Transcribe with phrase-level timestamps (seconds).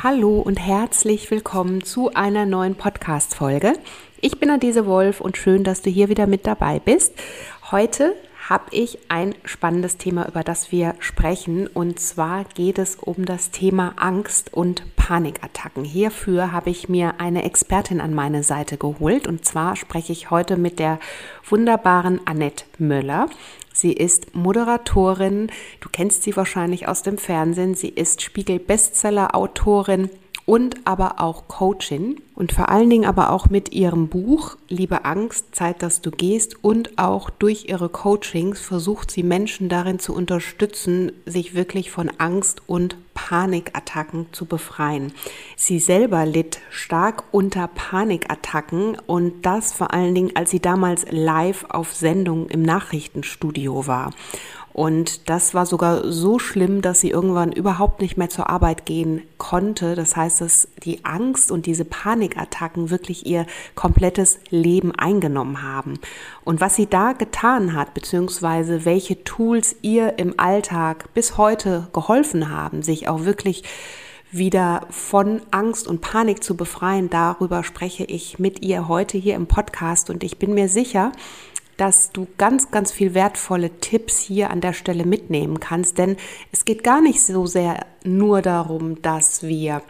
[0.00, 3.72] Hallo und herzlich willkommen zu einer neuen Podcast-Folge.
[4.20, 7.14] Ich bin Adese Wolf und schön, dass du hier wieder mit dabei bist.
[7.72, 8.14] Heute
[8.48, 11.66] habe ich ein spannendes Thema, über das wir sprechen.
[11.66, 15.82] Und zwar geht es um das Thema Angst und Panikattacken.
[15.82, 19.26] Hierfür habe ich mir eine Expertin an meine Seite geholt.
[19.26, 21.00] Und zwar spreche ich heute mit der
[21.44, 23.28] wunderbaren Annette Möller.
[23.80, 30.10] Sie ist Moderatorin, du kennst sie wahrscheinlich aus dem Fernsehen, sie ist Spiegel-Bestseller-Autorin
[30.48, 35.54] und aber auch Coaching und vor allen Dingen aber auch mit ihrem Buch Liebe Angst,
[35.54, 41.12] Zeit, dass du gehst und auch durch ihre Coachings versucht sie Menschen darin zu unterstützen,
[41.26, 45.12] sich wirklich von Angst und Panikattacken zu befreien.
[45.54, 51.66] Sie selber litt stark unter Panikattacken und das vor allen Dingen, als sie damals live
[51.68, 54.12] auf Sendung im Nachrichtenstudio war.
[54.78, 59.22] Und das war sogar so schlimm, dass sie irgendwann überhaupt nicht mehr zur Arbeit gehen
[59.36, 59.96] konnte.
[59.96, 65.98] Das heißt, dass die Angst und diese Panikattacken wirklich ihr komplettes Leben eingenommen haben.
[66.44, 72.48] Und was sie da getan hat, beziehungsweise welche Tools ihr im Alltag bis heute geholfen
[72.48, 73.64] haben, sich auch wirklich
[74.30, 79.48] wieder von Angst und Panik zu befreien, darüber spreche ich mit ihr heute hier im
[79.48, 81.10] Podcast und ich bin mir sicher,
[81.78, 85.96] dass du ganz, ganz viel wertvolle Tipps hier an der Stelle mitnehmen kannst.
[85.96, 86.16] Denn
[86.52, 89.80] es geht gar nicht so sehr nur darum, dass wir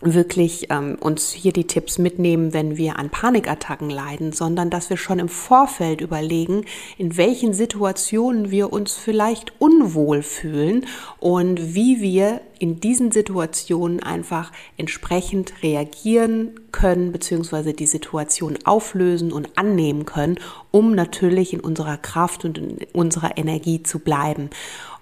[0.00, 4.96] wirklich ähm, uns hier die Tipps mitnehmen, wenn wir an Panikattacken leiden, sondern dass wir
[4.96, 6.64] schon im Vorfeld überlegen,
[6.96, 10.86] in welchen Situationen wir uns vielleicht unwohl fühlen
[11.18, 19.58] und wie wir in diesen Situationen einfach entsprechend reagieren können, beziehungsweise die Situation auflösen und
[19.58, 20.38] annehmen können,
[20.70, 24.50] um natürlich in unserer Kraft und in unserer Energie zu bleiben.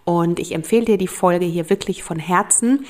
[0.04, 2.86] Und ich empfehle dir die Folge hier wirklich von Herzen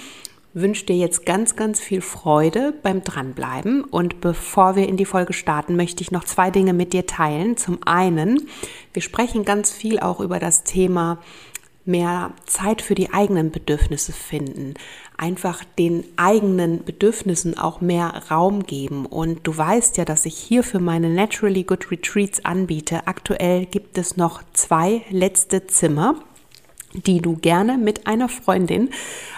[0.55, 3.85] wünsche dir jetzt ganz, ganz viel Freude beim Dranbleiben.
[3.85, 7.57] Und bevor wir in die Folge starten, möchte ich noch zwei Dinge mit dir teilen.
[7.57, 8.49] Zum einen,
[8.93, 11.19] wir sprechen ganz viel auch über das Thema
[11.89, 14.75] mehr Zeit für die eigenen Bedürfnisse finden,
[15.17, 19.07] einfach den eigenen Bedürfnissen auch mehr Raum geben.
[19.07, 23.07] Und du weißt ja, dass ich hier für meine Naturally Good Retreats anbiete.
[23.07, 26.17] Aktuell gibt es noch zwei letzte Zimmer
[26.93, 28.91] die du gerne mit einer Freundin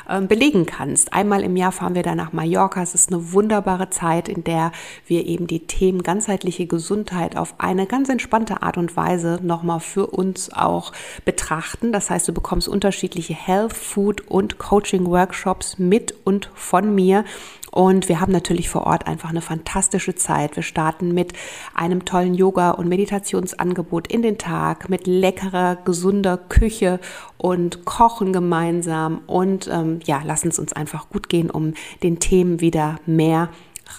[0.08, 1.12] äh, belegen kannst.
[1.12, 2.82] Einmal im Jahr fahren wir da nach Mallorca.
[2.82, 4.72] Es ist eine wunderbare Zeit, in der
[5.06, 10.06] wir eben die Themen ganzheitliche Gesundheit auf eine ganz entspannte Art und Weise nochmal für
[10.06, 10.92] uns auch
[11.24, 11.92] betrachten.
[11.92, 17.24] Das heißt, du bekommst unterschiedliche Health, Food und Coaching Workshops mit und von mir
[17.70, 20.56] und wir haben natürlich vor Ort einfach eine fantastische Zeit.
[20.56, 21.32] Wir starten mit
[21.74, 26.98] einem tollen Yoga- und Meditationsangebot in den Tag, mit leckerer, gesunder Küche
[27.38, 32.60] und kochen gemeinsam und ähm, ja, lassen es uns einfach gut gehen, um den Themen
[32.60, 33.50] wieder mehr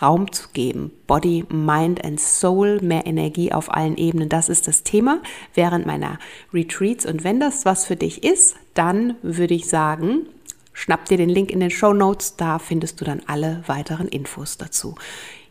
[0.02, 0.92] Raum zu geben.
[1.08, 4.30] Body, Mind and Soul, mehr Energie auf allen Ebenen.
[4.30, 5.22] Das ist das Thema
[5.54, 6.18] während meiner
[6.54, 7.06] Retreats.
[7.06, 10.28] Und wenn das was für dich ist, dann würde ich sagen,
[10.74, 14.58] Schnapp dir den Link in den Show Notes, da findest du dann alle weiteren Infos
[14.58, 14.96] dazu.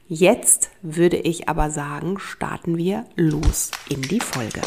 [0.09, 4.61] Jetzt würde ich aber sagen, starten wir los in die Folge.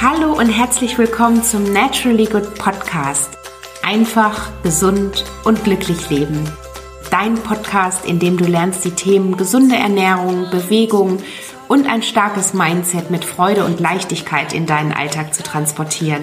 [0.00, 3.30] Hallo und herzlich willkommen zum Naturally Good Podcast.
[3.82, 6.48] Einfach, gesund und glücklich leben.
[7.10, 11.18] Dein Podcast, in dem du lernst, die Themen gesunde Ernährung, Bewegung
[11.68, 16.22] und ein starkes Mindset mit Freude und Leichtigkeit in deinen Alltag zu transportieren.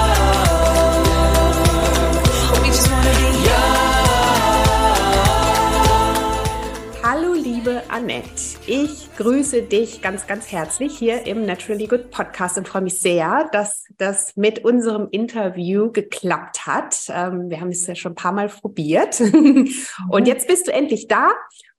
[7.33, 8.57] Liebe Annette.
[8.67, 13.49] Ich grüße dich ganz, ganz herzlich hier im Naturally Good Podcast und freue mich sehr,
[13.51, 17.05] dass das mit unserem Interview geklappt hat.
[17.09, 19.21] Ähm, wir haben es ja schon ein paar Mal probiert.
[20.09, 21.31] Und jetzt bist du endlich da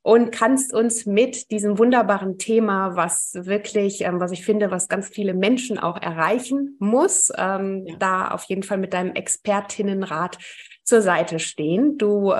[0.04, 5.08] und kannst uns mit diesem wunderbaren Thema, was wirklich, ähm, was ich finde, was ganz
[5.08, 7.96] viele Menschen auch erreichen muss, ähm, ja.
[7.98, 10.38] da auf jeden Fall mit deinem Expertinnenrat
[10.82, 11.98] zur Seite stehen.
[11.98, 12.32] Du,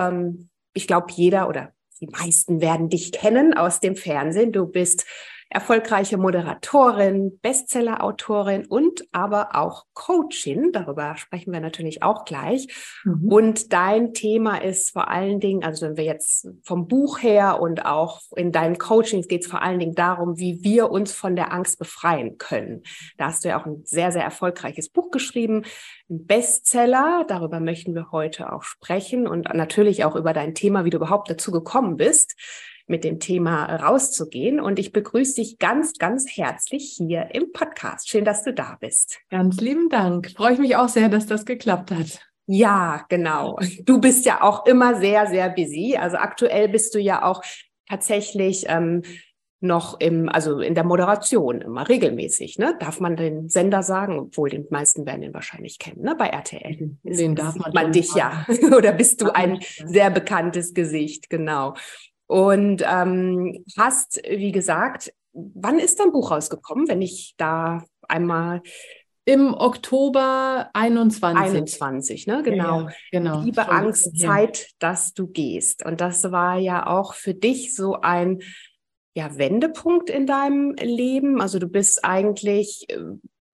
[0.75, 1.73] ich glaube, jeder oder
[2.03, 4.53] die meisten werden dich kennen aus dem Fernsehen.
[4.53, 5.07] Du bist
[5.53, 10.73] erfolgreiche Moderatorin, Bestseller-Autorin und aber auch Coachin.
[10.73, 12.69] Darüber sprechen wir natürlich auch gleich.
[13.05, 13.31] Mhm.
[13.31, 17.85] Und dein Thema ist vor allen Dingen, also wenn wir jetzt vom Buch her und
[17.85, 21.53] auch in deinen Coachings geht es vor allen Dingen darum, wie wir uns von der
[21.53, 22.83] Angst befreien können.
[23.19, 25.65] Da hast du ja auch ein sehr, sehr erfolgreiches Buch geschrieben,
[26.09, 27.27] ein Bestseller.
[27.29, 31.29] Darüber möchten wir heute auch sprechen und natürlich auch über dein Thema, wie du überhaupt
[31.29, 32.37] dazu gekommen bist
[32.93, 34.61] mit dem Thema rauszugehen.
[34.61, 38.09] Und ich begrüße dich ganz, ganz herzlich hier im Podcast.
[38.09, 39.19] Schön, dass du da bist.
[39.31, 40.31] Ganz lieben Dank.
[40.37, 42.21] Freue ich mich auch sehr, dass das geklappt hat.
[42.47, 43.59] Ja, genau.
[43.85, 45.97] Du bist ja auch immer sehr, sehr busy.
[45.99, 47.43] Also aktuell bist du ja auch
[47.89, 49.03] tatsächlich ähm,
[49.61, 52.77] noch im, also in der Moderation immer regelmäßig, ne?
[52.81, 56.15] Darf man den Sender sagen, obwohl die meisten werden ihn wahrscheinlich kennen, ne?
[56.19, 56.97] Bei RTL.
[57.05, 58.45] Den darf man, man dich ja.
[58.77, 61.75] Oder bist du ein sehr bekanntes Gesicht, genau.
[62.33, 68.63] Und ähm, hast, wie gesagt, wann ist dein Buch rausgekommen, wenn ich da einmal
[69.27, 71.39] im Oktober 21.
[71.39, 72.43] 21, ne?
[72.43, 72.81] Genau.
[72.81, 73.43] Ja, genau.
[73.43, 75.85] Liebe Angst, Zeit, dass du gehst.
[75.85, 78.41] Und das war ja auch für dich so ein
[79.15, 81.39] ja, Wendepunkt in deinem Leben.
[81.39, 82.99] Also du bist eigentlich, äh,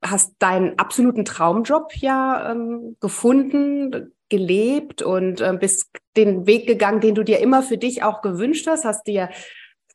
[0.04, 7.14] hast deinen absoluten Traumjob ja ähm, gefunden, gelebt und äh, bist den Weg gegangen, den
[7.14, 9.30] du dir immer für dich auch gewünscht hast, hast dir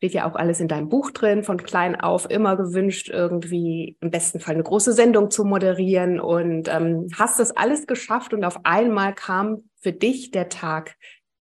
[0.03, 4.11] steht ja auch alles in deinem Buch drin, von klein auf immer gewünscht, irgendwie im
[4.11, 6.19] besten Fall eine große Sendung zu moderieren.
[6.19, 10.95] Und ähm, hast das alles geschafft und auf einmal kam für dich der Tag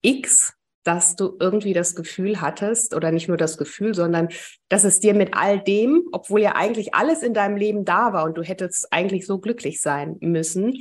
[0.04, 0.54] X,
[0.84, 4.28] dass du irgendwie das Gefühl hattest, oder nicht nur das Gefühl, sondern
[4.70, 8.26] dass es dir mit all dem, obwohl ja eigentlich alles in deinem Leben da war
[8.26, 10.76] und du hättest eigentlich so glücklich sein müssen,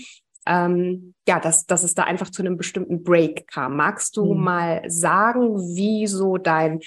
[0.46, 3.76] ähm, ja, dass, dass es da einfach zu einem bestimmten Break kam.
[3.76, 4.42] Magst du mhm.
[4.42, 6.80] mal sagen, wie so dein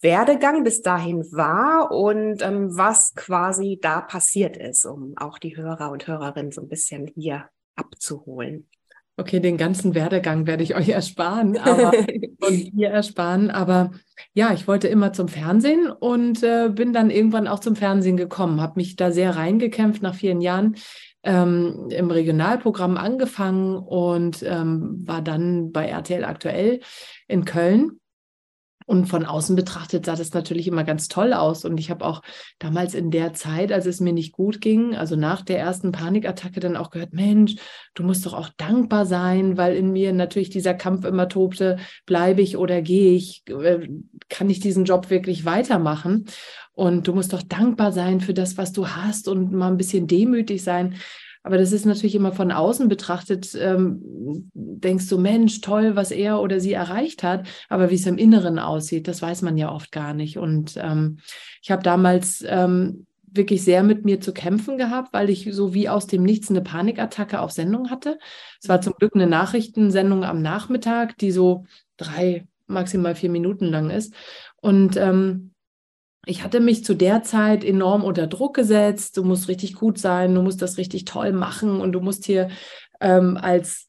[0.00, 5.90] Werdegang bis dahin war und ähm, was quasi da passiert ist, um auch die Hörer
[5.90, 8.68] und Hörerinnen so ein bisschen hier abzuholen?
[9.16, 11.92] Okay, den ganzen Werdegang werde ich euch ersparen, aber
[12.40, 13.50] und ihr ersparen.
[13.50, 13.92] Aber
[14.34, 18.60] ja, ich wollte immer zum Fernsehen und äh, bin dann irgendwann auch zum Fernsehen gekommen,
[18.60, 20.76] habe mich da sehr reingekämpft nach vielen Jahren
[21.24, 26.80] ähm, im Regionalprogramm angefangen und ähm, war dann bei RTL aktuell
[27.28, 28.00] in Köln.
[28.86, 31.64] Und von außen betrachtet sah das natürlich immer ganz toll aus.
[31.64, 32.22] Und ich habe auch
[32.58, 36.60] damals in der Zeit, als es mir nicht gut ging, also nach der ersten Panikattacke,
[36.60, 37.56] dann auch gehört, Mensch,
[37.94, 42.42] du musst doch auch dankbar sein, weil in mir natürlich dieser Kampf immer tobte, bleibe
[42.42, 43.88] ich oder gehe ich, äh,
[44.28, 46.26] kann ich diesen Job wirklich weitermachen?
[46.74, 50.06] Und du musst doch dankbar sein für das, was du hast und mal ein bisschen
[50.06, 50.94] demütig sein.
[51.42, 56.40] Aber das ist natürlich immer von außen betrachtet, ähm, denkst du, Mensch, toll, was er
[56.40, 57.46] oder sie erreicht hat.
[57.68, 60.38] Aber wie es im Inneren aussieht, das weiß man ja oft gar nicht.
[60.38, 61.18] Und ähm,
[61.60, 65.88] ich habe damals ähm, wirklich sehr mit mir zu kämpfen gehabt, weil ich so wie
[65.88, 68.18] aus dem Nichts eine Panikattacke auf Sendung hatte.
[68.60, 71.64] Es war zum Glück eine Nachrichtensendung am Nachmittag, die so
[71.96, 74.14] drei, maximal vier Minuten lang ist.
[74.60, 75.51] Und ähm,
[76.24, 79.16] ich hatte mich zu der Zeit enorm unter Druck gesetzt.
[79.16, 82.48] Du musst richtig gut sein, du musst das richtig toll machen und du musst hier
[83.00, 83.88] ähm, als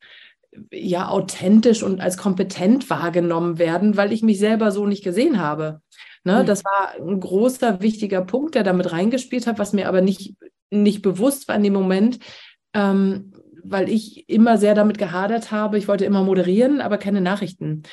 [0.72, 5.82] ja authentisch und als kompetent wahrgenommen werden, weil ich mich selber so nicht gesehen habe.
[6.24, 6.46] Ne, mhm.
[6.46, 10.36] Das war ein großer, wichtiger Punkt, der damit reingespielt hat, was mir aber nicht,
[10.70, 12.20] nicht bewusst war in dem Moment,
[12.74, 13.34] ähm,
[13.64, 15.78] weil ich immer sehr damit gehadert habe.
[15.78, 17.84] Ich wollte immer moderieren, aber keine Nachrichten.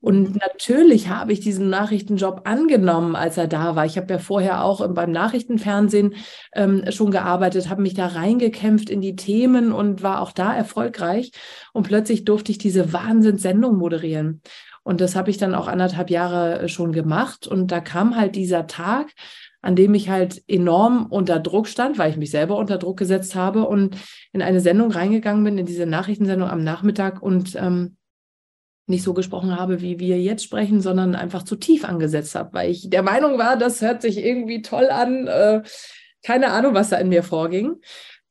[0.00, 3.84] Und natürlich habe ich diesen Nachrichtenjob angenommen, als er da war.
[3.84, 6.14] Ich habe ja vorher auch beim Nachrichtenfernsehen
[6.54, 11.32] ähm, schon gearbeitet, habe mich da reingekämpft in die Themen und war auch da erfolgreich.
[11.72, 14.40] Und plötzlich durfte ich diese Wahnsinnssendung moderieren.
[14.88, 17.46] Und das habe ich dann auch anderthalb Jahre äh, schon gemacht.
[17.46, 19.12] Und da kam halt dieser Tag,
[19.60, 23.34] an dem ich halt enorm unter Druck stand, weil ich mich selber unter Druck gesetzt
[23.34, 23.98] habe und
[24.32, 27.97] in eine Sendung reingegangen bin, in diese Nachrichtensendung am Nachmittag und ähm,
[28.88, 32.70] nicht so gesprochen habe, wie wir jetzt sprechen, sondern einfach zu tief angesetzt habe, weil
[32.70, 35.26] ich der Meinung war, das hört sich irgendwie toll an.
[35.26, 35.62] Äh,
[36.22, 37.76] keine Ahnung, was da in mir vorging.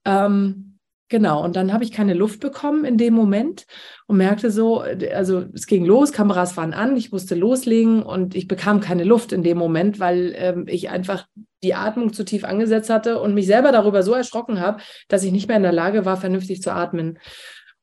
[0.05, 3.65] Ähm, genau, und dann habe ich keine Luft bekommen in dem Moment
[4.07, 8.47] und merkte so, also es ging los, Kameras waren an, ich musste loslegen und ich
[8.47, 11.27] bekam keine Luft in dem Moment, weil ähm, ich einfach
[11.63, 15.31] die Atmung zu tief angesetzt hatte und mich selber darüber so erschrocken habe, dass ich
[15.31, 17.19] nicht mehr in der Lage war, vernünftig zu atmen.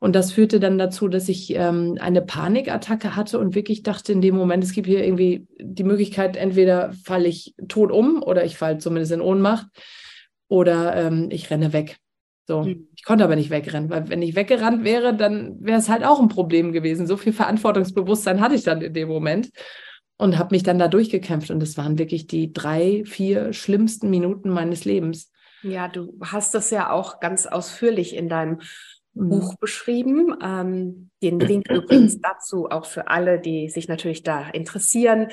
[0.05, 4.21] Und das führte dann dazu, dass ich ähm, eine Panikattacke hatte und wirklich dachte in
[4.21, 8.59] dem Moment, es gibt hier irgendwie die Möglichkeit, entweder falle ich tot um oder ich
[8.59, 9.67] falle zumindest in Ohnmacht
[10.47, 11.97] oder ähm, ich renne weg.
[12.47, 12.89] So, mhm.
[12.95, 16.21] ich konnte aber nicht wegrennen, weil wenn ich weggerannt wäre, dann wäre es halt auch
[16.21, 17.07] ein Problem gewesen.
[17.07, 19.49] So viel Verantwortungsbewusstsein hatte ich dann in dem Moment.
[20.19, 21.51] und habe mich dann da durchgekämpft.
[21.51, 25.33] Und das waren wirklich die drei, vier schlimmsten Minuten meines Lebens.
[25.63, 28.61] Ja, du hast das ja auch ganz ausführlich in deinem.
[29.15, 30.37] Buch beschrieben.
[30.43, 35.29] Ähm, den Link übrigens dazu auch für alle, die sich natürlich da interessieren.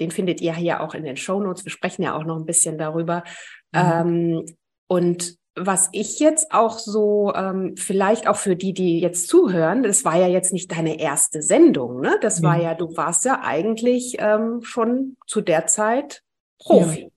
[0.00, 1.64] Den findet ihr hier auch in den Show Notes.
[1.64, 3.24] Wir sprechen ja auch noch ein bisschen darüber.
[3.72, 3.80] Mhm.
[3.80, 4.44] Ähm,
[4.86, 10.04] und was ich jetzt auch so, ähm, vielleicht auch für die, die jetzt zuhören, das
[10.04, 12.18] war ja jetzt nicht deine erste Sendung, ne?
[12.20, 12.48] Das ja.
[12.48, 16.22] war ja, du warst ja eigentlich ähm, schon zu der Zeit
[16.58, 17.02] Profi.
[17.02, 17.08] Ja.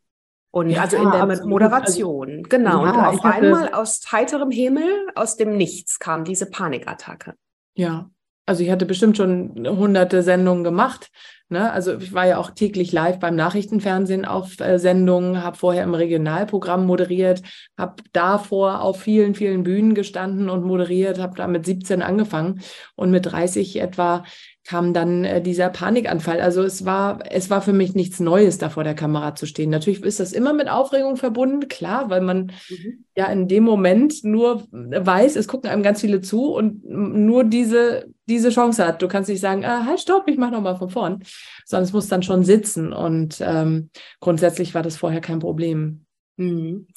[0.57, 1.49] Und ja, also in der absolut.
[1.49, 2.81] Moderation, also, genau.
[2.81, 7.35] und auf einmal aus heiterem Himmel, aus dem Nichts kam diese Panikattacke.
[7.75, 8.09] Ja,
[8.47, 11.11] also ich hatte bestimmt schon hunderte Sendungen gemacht.
[11.49, 11.71] Ne?
[11.71, 15.93] Also ich war ja auch täglich live beim Nachrichtenfernsehen auf äh, Sendungen, habe vorher im
[15.93, 17.43] Regionalprogramm moderiert,
[17.77, 22.61] habe davor auf vielen, vielen Bühnen gestanden und moderiert, habe da mit 17 angefangen
[22.95, 24.23] und mit 30 etwa
[24.67, 26.41] kam dann äh, dieser Panikanfall.
[26.41, 29.69] Also es war, es war für mich nichts Neues, da vor der Kamera zu stehen.
[29.69, 33.05] Natürlich ist das immer mit Aufregung verbunden, klar, weil man mhm.
[33.15, 38.07] ja in dem Moment nur weiß, es gucken einem ganz viele zu und nur diese,
[38.27, 39.01] diese Chance hat.
[39.01, 41.23] Du kannst nicht sagen, ah, halt, stopp, ich mache nochmal von vorn,
[41.65, 42.91] sondern es muss dann schon sitzen.
[42.91, 46.05] Und ähm, grundsätzlich war das vorher kein Problem.
[46.35, 46.87] Mhm.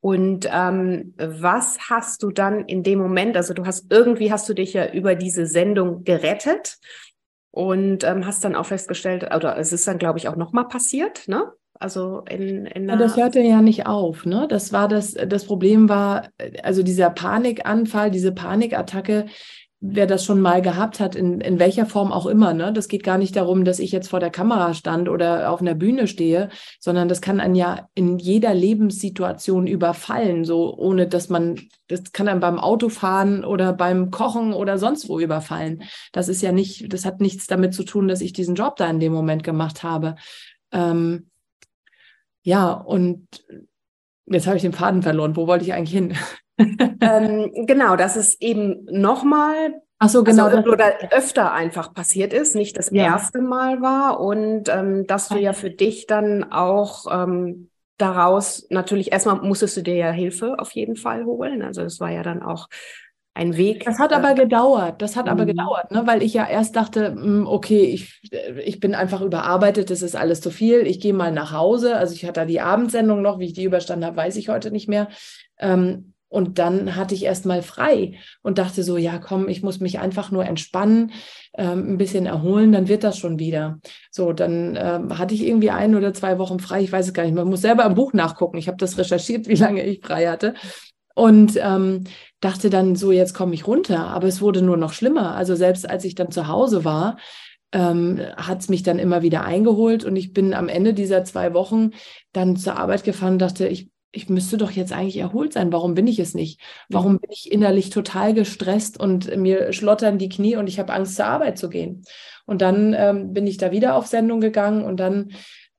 [0.00, 4.54] Und ähm, was hast du dann in dem Moment, also du hast irgendwie hast du
[4.54, 6.78] dich ja über diese Sendung gerettet
[7.50, 11.28] und ähm, hast dann auch festgestellt, oder es ist dann, glaube ich, auch nochmal passiert,
[11.28, 11.52] ne?
[11.80, 14.46] Also in, in ja, das hörte ja nicht auf, ne?
[14.48, 16.28] Das war das, das Problem war,
[16.62, 19.26] also dieser Panikanfall, diese Panikattacke,
[19.80, 22.52] wer das schon mal gehabt hat, in, in welcher Form auch immer.
[22.52, 22.72] Ne?
[22.72, 25.76] Das geht gar nicht darum, dass ich jetzt vor der Kamera stand oder auf einer
[25.76, 26.48] Bühne stehe,
[26.80, 32.26] sondern das kann einen ja in jeder Lebenssituation überfallen, so ohne dass man, das kann
[32.26, 35.84] einem beim Autofahren oder beim Kochen oder sonst wo überfallen.
[36.12, 38.90] Das ist ja nicht, das hat nichts damit zu tun, dass ich diesen Job da
[38.90, 40.16] in dem Moment gemacht habe.
[40.72, 41.30] Ähm,
[42.42, 43.28] ja, und
[44.26, 45.36] jetzt habe ich den Faden verloren.
[45.36, 46.14] Wo wollte ich eigentlich hin?
[46.58, 50.44] Ähm, genau, dass es eben nochmal Ach so, genau.
[50.46, 53.04] Also, oder öfter einfach passiert ist, nicht das ja.
[53.04, 59.10] erste Mal war und ähm, dass du ja für dich dann auch ähm, daraus natürlich
[59.10, 61.62] erstmal musstest du dir ja Hilfe auf jeden Fall holen.
[61.62, 62.68] Also es war ja dann auch
[63.34, 63.84] ein Weg.
[63.84, 65.02] Das hat aber gedauert.
[65.02, 65.32] Das hat mhm.
[65.32, 66.06] aber gedauert, ne?
[66.06, 68.20] weil ich ja erst dachte, hm, okay, ich,
[68.64, 70.86] ich bin einfach überarbeitet, das ist alles zu viel.
[70.86, 71.96] Ich gehe mal nach Hause.
[71.96, 74.70] Also ich hatte da die Abendsendung noch, wie ich die überstanden habe, weiß ich heute
[74.70, 75.08] nicht mehr.
[75.58, 79.80] Ähm, und dann hatte ich erst mal frei und dachte so, ja, komm, ich muss
[79.80, 81.12] mich einfach nur entspannen,
[81.56, 83.78] ähm, ein bisschen erholen, dann wird das schon wieder.
[84.10, 87.24] So, dann ähm, hatte ich irgendwie ein oder zwei Wochen frei, ich weiß es gar
[87.24, 88.58] nicht, man muss selber im Buch nachgucken.
[88.58, 90.54] Ich habe das recherchiert, wie lange ich frei hatte.
[91.14, 92.04] Und ähm,
[92.40, 94.06] dachte dann so, jetzt komme ich runter.
[94.06, 95.34] Aber es wurde nur noch schlimmer.
[95.34, 97.16] Also selbst als ich dann zu Hause war,
[97.72, 101.52] ähm, hat es mich dann immer wieder eingeholt und ich bin am Ende dieser zwei
[101.54, 101.90] Wochen
[102.32, 105.72] dann zur Arbeit gefahren und dachte, ich ich müsste doch jetzt eigentlich erholt sein.
[105.72, 106.60] Warum bin ich es nicht?
[106.88, 111.16] Warum bin ich innerlich total gestresst und mir schlottern die Knie und ich habe Angst,
[111.16, 112.04] zur Arbeit zu gehen?
[112.46, 115.32] Und dann ähm, bin ich da wieder auf Sendung gegangen und dann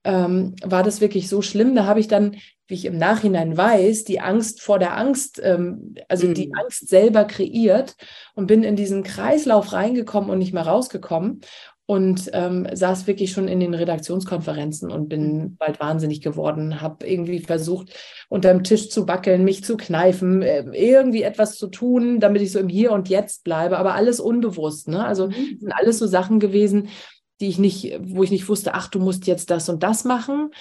[0.04, 1.76] ähm, war das wirklich so schlimm.
[1.76, 5.96] Da habe ich dann, wie ich im Nachhinein weiß, die Angst vor der Angst, ähm,
[6.08, 6.36] also mhm.
[6.36, 7.96] die Angst selber kreiert
[8.36, 11.42] und bin in diesen Kreislauf reingekommen und nicht mehr rausgekommen
[11.90, 15.58] und ähm, saß wirklich schon in den Redaktionskonferenzen und bin mhm.
[15.58, 17.92] bald wahnsinnig geworden, habe irgendwie versucht,
[18.30, 22.52] unter dem Tisch zu wackeln, mich zu kneifen, äh, irgendwie etwas zu tun, damit ich
[22.52, 24.88] so im Hier und Jetzt bleibe, aber alles unbewusst.
[24.88, 25.04] Ne?
[25.04, 25.58] Also mhm.
[25.60, 26.90] sind alles so Sachen gewesen,
[27.42, 30.52] die ich nicht, wo ich nicht wusste, ach, du musst jetzt das und das machen,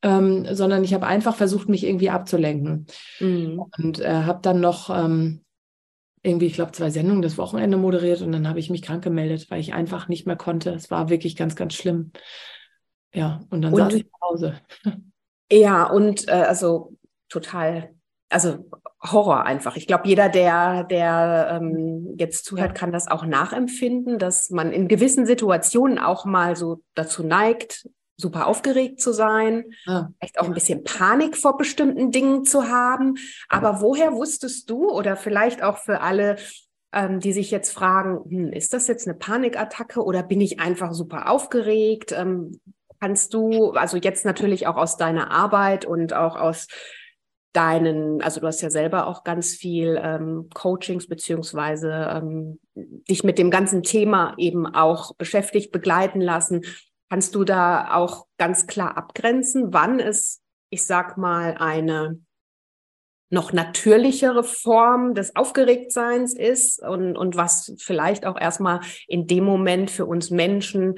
[0.00, 2.86] ähm, sondern ich habe einfach versucht, mich irgendwie abzulenken.
[3.20, 3.62] Mhm.
[3.76, 5.42] Und äh, habe dann noch ähm,
[6.22, 9.50] irgendwie, ich glaube, zwei Sendungen das Wochenende moderiert und dann habe ich mich krank gemeldet,
[9.50, 10.70] weil ich einfach nicht mehr konnte.
[10.70, 12.12] Es war wirklich ganz, ganz schlimm.
[13.12, 14.60] Ja, und dann und, saß ich zu Hause.
[15.50, 16.92] Ja, und äh, also
[17.30, 17.94] total,
[18.28, 18.68] also
[19.02, 19.76] Horror einfach.
[19.76, 24.88] Ich glaube, jeder, der, der ähm, jetzt zuhört, kann das auch nachempfinden, dass man in
[24.88, 30.54] gewissen Situationen auch mal so dazu neigt, super aufgeregt zu sein, ah, vielleicht auch ein
[30.54, 33.14] bisschen Panik vor bestimmten Dingen zu haben.
[33.48, 36.36] Aber woher wusstest du oder vielleicht auch für alle,
[36.92, 40.92] ähm, die sich jetzt fragen, hm, ist das jetzt eine Panikattacke oder bin ich einfach
[40.92, 42.12] super aufgeregt?
[42.12, 42.60] Ähm,
[43.00, 46.66] kannst du, also jetzt natürlich auch aus deiner Arbeit und auch aus
[47.52, 53.38] deinen, also du hast ja selber auch ganz viel ähm, Coachings beziehungsweise ähm, dich mit
[53.38, 56.62] dem ganzen Thema eben auch beschäftigt, begleiten lassen.
[57.10, 62.20] Kannst du da auch ganz klar abgrenzen, wann es, ich sag mal, eine
[63.30, 69.90] noch natürlichere Form des Aufgeregtseins ist und, und was vielleicht auch erstmal in dem Moment
[69.90, 70.94] für uns Menschen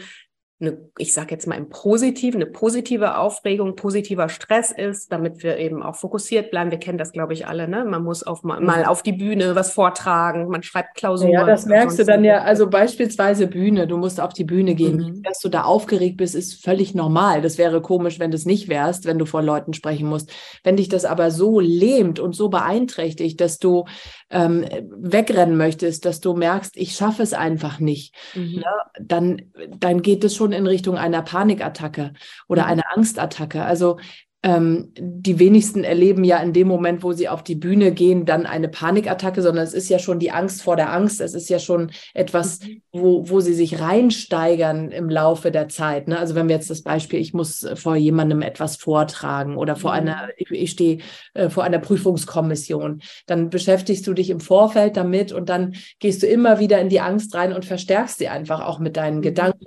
[0.61, 5.57] eine, ich sage jetzt mal im Positiven, eine positive Aufregung, positiver Stress ist, damit wir
[5.57, 6.71] eben auch fokussiert bleiben.
[6.71, 7.67] Wir kennen das, glaube ich, alle.
[7.67, 7.85] Ne?
[7.85, 11.33] Man muss auf mal, mal auf die Bühne was vortragen, man schreibt Klausuren.
[11.33, 12.43] Ja, das merkst du dann ja.
[12.43, 14.97] Also beispielsweise Bühne, du musst auf die Bühne gehen.
[14.97, 15.23] Mhm.
[15.23, 17.41] Dass du da aufgeregt bist, ist völlig normal.
[17.41, 20.31] Das wäre komisch, wenn du es nicht wärst, wenn du vor Leuten sprechen musst.
[20.63, 23.87] Wenn dich das aber so lähmt und so beeinträchtigt, dass du
[24.31, 28.57] ähm, wegrennen möchtest, dass du merkst, ich schaffe es einfach nicht, mhm.
[28.57, 28.65] ne?
[29.01, 29.43] dann,
[29.79, 32.15] dann geht es schon schon in Richtung einer Panikattacke
[32.49, 32.69] oder mhm.
[32.69, 33.63] einer Angstattacke.
[33.63, 33.99] Also
[34.43, 38.47] ähm, die wenigsten erleben ja in dem Moment, wo sie auf die Bühne gehen, dann
[38.47, 41.21] eine Panikattacke, sondern es ist ja schon die Angst vor der Angst.
[41.21, 42.81] Es ist ja schon etwas, mhm.
[42.91, 46.09] wo, wo sie sich reinsteigern im Laufe der Zeit.
[46.09, 46.19] Ne?
[46.19, 49.99] Also wenn wir jetzt das Beispiel, ich muss vor jemandem etwas vortragen oder vor mhm.
[49.99, 51.01] einer, ich, ich stehe
[51.35, 56.27] äh, vor einer Prüfungskommission, dann beschäftigst du dich im Vorfeld damit und dann gehst du
[56.27, 59.23] immer wieder in die Angst rein und verstärkst sie einfach auch mit deinen mhm.
[59.23, 59.67] Gedanken.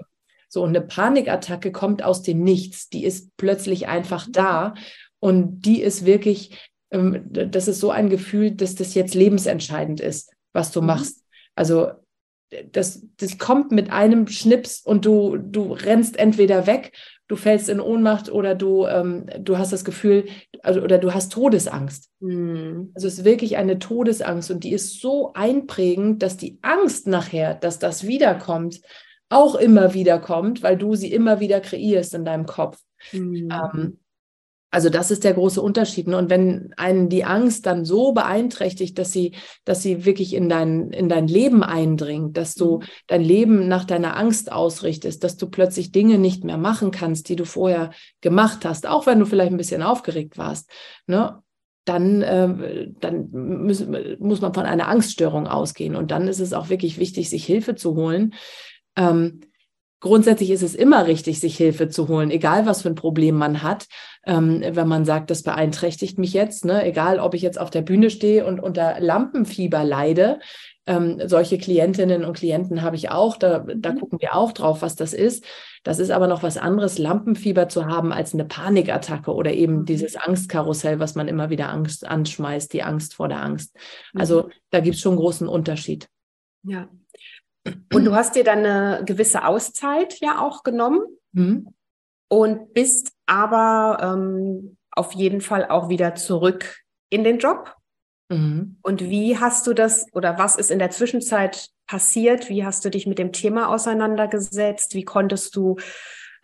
[0.54, 2.88] So, und eine Panikattacke kommt aus dem Nichts.
[2.88, 4.76] Die ist plötzlich einfach da.
[5.20, 10.32] Und die ist wirklich, ähm, das ist so ein Gefühl, dass das jetzt lebensentscheidend ist,
[10.54, 10.88] was du mhm.
[10.88, 11.24] machst.
[11.56, 11.88] Also
[12.72, 16.92] das, das kommt mit einem Schnips und du, du rennst entweder weg,
[17.28, 20.26] du fällst in Ohnmacht oder du, ähm, du hast das Gefühl,
[20.62, 22.12] also, oder du hast Todesangst.
[22.20, 22.92] Mhm.
[22.94, 27.56] Also es ist wirklich eine Todesangst und die ist so einprägend, dass die Angst nachher,
[27.56, 28.82] dass das wiederkommt,
[29.34, 32.80] auch immer wieder kommt, weil du sie immer wieder kreierst in deinem Kopf.
[33.12, 33.50] Mhm.
[33.52, 34.00] Ähm,
[34.74, 36.08] also das ist der große Unterschied.
[36.08, 39.36] Und wenn einen die Angst dann so beeinträchtigt, dass sie,
[39.66, 42.84] dass sie wirklich in dein, in dein Leben eindringt, dass du mhm.
[43.06, 47.36] dein Leben nach deiner Angst ausrichtest, dass du plötzlich Dinge nicht mehr machen kannst, die
[47.36, 50.68] du vorher gemacht hast, auch wenn du vielleicht ein bisschen aufgeregt warst,
[51.06, 51.40] ne?
[51.86, 53.86] dann, äh, dann muss,
[54.18, 55.96] muss man von einer Angststörung ausgehen.
[55.96, 58.34] Und dann ist es auch wirklich wichtig, sich Hilfe zu holen,
[58.96, 59.42] ähm,
[60.04, 63.64] grundsätzlich ist es immer richtig, sich Hilfe zu holen, egal was für ein Problem man
[63.64, 63.88] hat.
[64.26, 66.86] Ähm, wenn man sagt, das beeinträchtigt mich jetzt, ne?
[66.86, 70.40] egal ob ich jetzt auf der Bühne stehe und unter Lampenfieber leide.
[70.86, 73.38] Ähm, solche Klientinnen und Klienten habe ich auch.
[73.38, 74.00] Da, da mhm.
[74.00, 75.46] gucken wir auch drauf, was das ist.
[75.84, 79.86] Das ist aber noch was anderes, Lampenfieber zu haben als eine Panikattacke oder eben mhm.
[79.86, 83.74] dieses Angstkarussell, was man immer wieder Angst anschmeißt, die Angst vor der Angst.
[84.14, 84.52] Also mhm.
[84.70, 86.10] da gibt es schon einen großen Unterschied.
[86.64, 86.90] Ja,
[87.94, 91.02] und du hast dir dann eine gewisse Auszeit ja auch genommen
[91.32, 91.74] mhm.
[92.28, 97.76] und bist aber ähm, auf jeden Fall auch wieder zurück in den Job.
[98.30, 98.78] Mhm.
[98.82, 102.50] Und wie hast du das oder was ist in der Zwischenzeit passiert?
[102.50, 104.96] Wie hast du dich mit dem Thema auseinandergesetzt?
[104.96, 105.78] Wie konntest du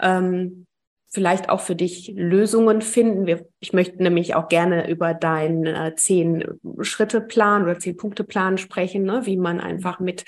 [0.02, 0.68] ähm,
[1.12, 3.26] vielleicht auch für dich Lösungen finden?
[3.26, 9.26] Wir, ich möchte nämlich auch gerne über deinen äh, Zehn-Schritte-Plan oder Zehn-Punkte-Plan sprechen, ne?
[9.26, 10.26] wie man einfach mit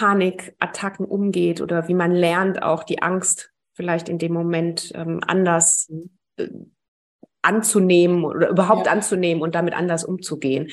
[0.00, 5.92] Panikattacken umgeht oder wie man lernt, auch die Angst vielleicht in dem Moment ähm, anders
[6.36, 6.48] äh,
[7.42, 8.92] anzunehmen oder überhaupt ja.
[8.92, 10.70] anzunehmen und damit anders umzugehen.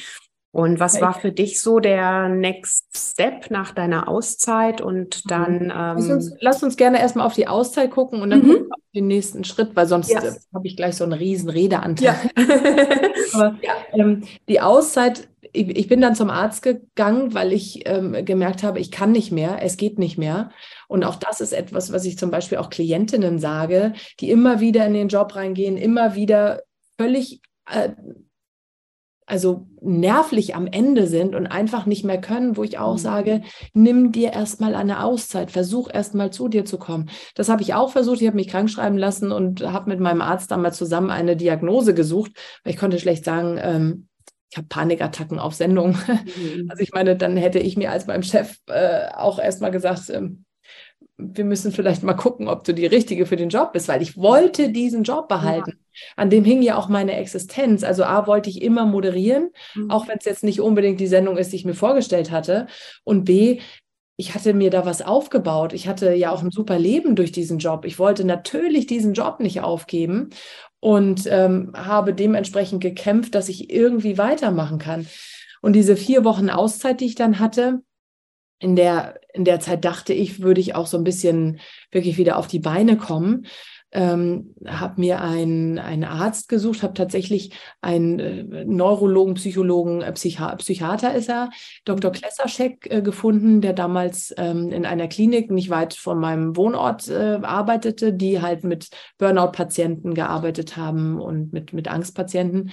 [0.52, 4.80] Und was war für dich so der Next Step nach deiner Auszeit?
[4.80, 5.28] Und mhm.
[5.28, 5.62] dann.
[5.64, 8.72] Ähm, lass, uns, lass, uns, gerne erstmal auf die Auszeit gucken und dann mhm.
[8.72, 10.24] auf den nächsten Schritt, weil sonst ja.
[10.24, 12.16] äh, habe ich gleich so einen riesen Redeanteil.
[13.34, 13.34] Ja.
[13.34, 13.58] Aber
[13.94, 18.80] ähm, die Auszeit ich, ich, bin dann zum Arzt gegangen, weil ich ähm, gemerkt habe,
[18.80, 20.52] ich kann nicht mehr, es geht nicht mehr.
[20.88, 24.86] Und auch das ist etwas, was ich zum Beispiel auch Klientinnen sage, die immer wieder
[24.86, 26.64] in den Job reingehen, immer wieder
[26.98, 27.90] völlig, äh,
[29.28, 33.00] also nervlich am Ende sind und einfach nicht mehr können, wo ich auch mhm.
[33.00, 33.42] sage,
[33.74, 37.10] nimm dir erstmal eine Auszeit, versuch erstmal zu dir zu kommen.
[37.36, 40.22] Das habe ich auch versucht, ich habe mich krank schreiben lassen und habe mit meinem
[40.22, 42.32] Arzt dann mal zusammen eine Diagnose gesucht,
[42.64, 44.08] weil ich konnte schlecht sagen, ähm,
[44.50, 45.98] ich habe Panikattacken auf Sendung.
[46.08, 46.68] Mhm.
[46.70, 50.46] Also ich meine, dann hätte ich mir als meinem Chef äh, auch erstmal gesagt, ähm,
[51.18, 54.18] wir müssen vielleicht mal gucken, ob du die Richtige für den Job bist, weil ich
[54.18, 55.72] wollte diesen Job behalten.
[55.72, 56.02] Ja.
[56.16, 57.84] An dem hing ja auch meine Existenz.
[57.84, 59.90] Also A, wollte ich immer moderieren, mhm.
[59.90, 62.68] auch wenn es jetzt nicht unbedingt die Sendung ist, die ich mir vorgestellt hatte.
[63.04, 63.60] Und B,
[64.16, 65.74] ich hatte mir da was aufgebaut.
[65.74, 67.86] Ich hatte ja auch ein super Leben durch diesen Job.
[67.86, 70.30] Ich wollte natürlich diesen Job nicht aufgeben
[70.80, 75.08] und ähm, habe dementsprechend gekämpft, dass ich irgendwie weitermachen kann.
[75.62, 77.82] Und diese vier Wochen Auszeit, die ich dann hatte,
[78.60, 81.60] in der, in der Zeit dachte ich, würde ich auch so ein bisschen
[81.92, 83.46] wirklich wieder auf die Beine kommen
[83.92, 90.44] ähm, habe mir einen, einen Arzt gesucht, habe tatsächlich einen äh, Neurologen, Psychologen, äh, Psychi
[90.58, 91.50] Psychiater ist er,
[91.86, 92.12] Dr.
[92.12, 97.40] Klesserschek äh, gefunden, der damals ähm, in einer Klinik nicht weit von meinem Wohnort äh,
[97.42, 102.72] arbeitete, die halt mit Burnout-Patienten gearbeitet haben und mit, mit Angstpatienten.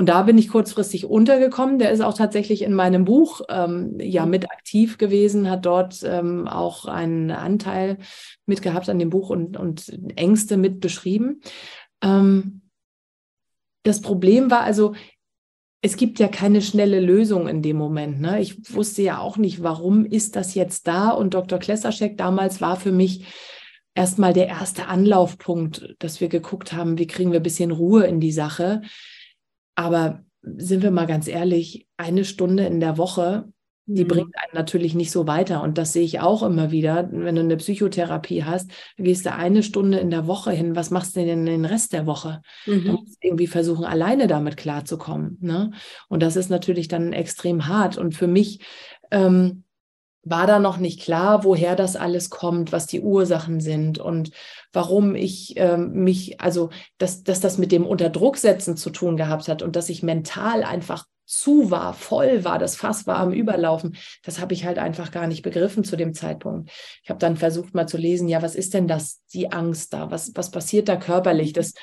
[0.00, 1.78] Und da bin ich kurzfristig untergekommen.
[1.78, 6.48] Der ist auch tatsächlich in meinem Buch ähm, ja mit aktiv gewesen, hat dort ähm,
[6.48, 7.98] auch einen Anteil
[8.46, 11.42] mitgehabt an dem Buch und, und Ängste mit beschrieben.
[12.00, 12.62] Ähm,
[13.82, 14.94] das Problem war also,
[15.82, 18.22] es gibt ja keine schnelle Lösung in dem Moment.
[18.22, 18.40] Ne?
[18.40, 21.10] Ich wusste ja auch nicht, warum ist das jetzt da?
[21.10, 21.58] Und Dr.
[21.58, 23.26] Klesserschek damals war für mich
[23.94, 28.18] erstmal der erste Anlaufpunkt, dass wir geguckt haben, wie kriegen wir ein bisschen Ruhe in
[28.18, 28.80] die Sache.
[29.74, 33.48] Aber sind wir mal ganz ehrlich, eine Stunde in der Woche,
[33.86, 34.08] die Mhm.
[34.08, 35.62] bringt einen natürlich nicht so weiter.
[35.62, 37.08] Und das sehe ich auch immer wieder.
[37.10, 40.76] Wenn du eine Psychotherapie hast, gehst du eine Stunde in der Woche hin.
[40.76, 42.40] Was machst du denn den Rest der Woche?
[42.66, 42.86] Du Mhm.
[42.92, 45.38] musst irgendwie versuchen, alleine damit klarzukommen.
[45.40, 45.72] Ne?
[46.08, 47.98] Und das ist natürlich dann extrem hart.
[47.98, 48.60] Und für mich
[49.10, 49.64] ähm,
[50.22, 54.30] war da noch nicht klar, woher das alles kommt, was die Ursachen sind und
[54.72, 59.62] warum ich ähm, mich, also dass, dass das mit dem Unterdrucksetzen zu tun gehabt hat
[59.62, 64.40] und dass ich mental einfach zu war, voll war, das Fass war am Überlaufen, das
[64.40, 66.70] habe ich halt einfach gar nicht begriffen zu dem Zeitpunkt.
[67.04, 70.10] Ich habe dann versucht mal zu lesen, ja, was ist denn das, die Angst da?
[70.10, 71.52] Was, was passiert da körperlich?
[71.52, 71.74] Das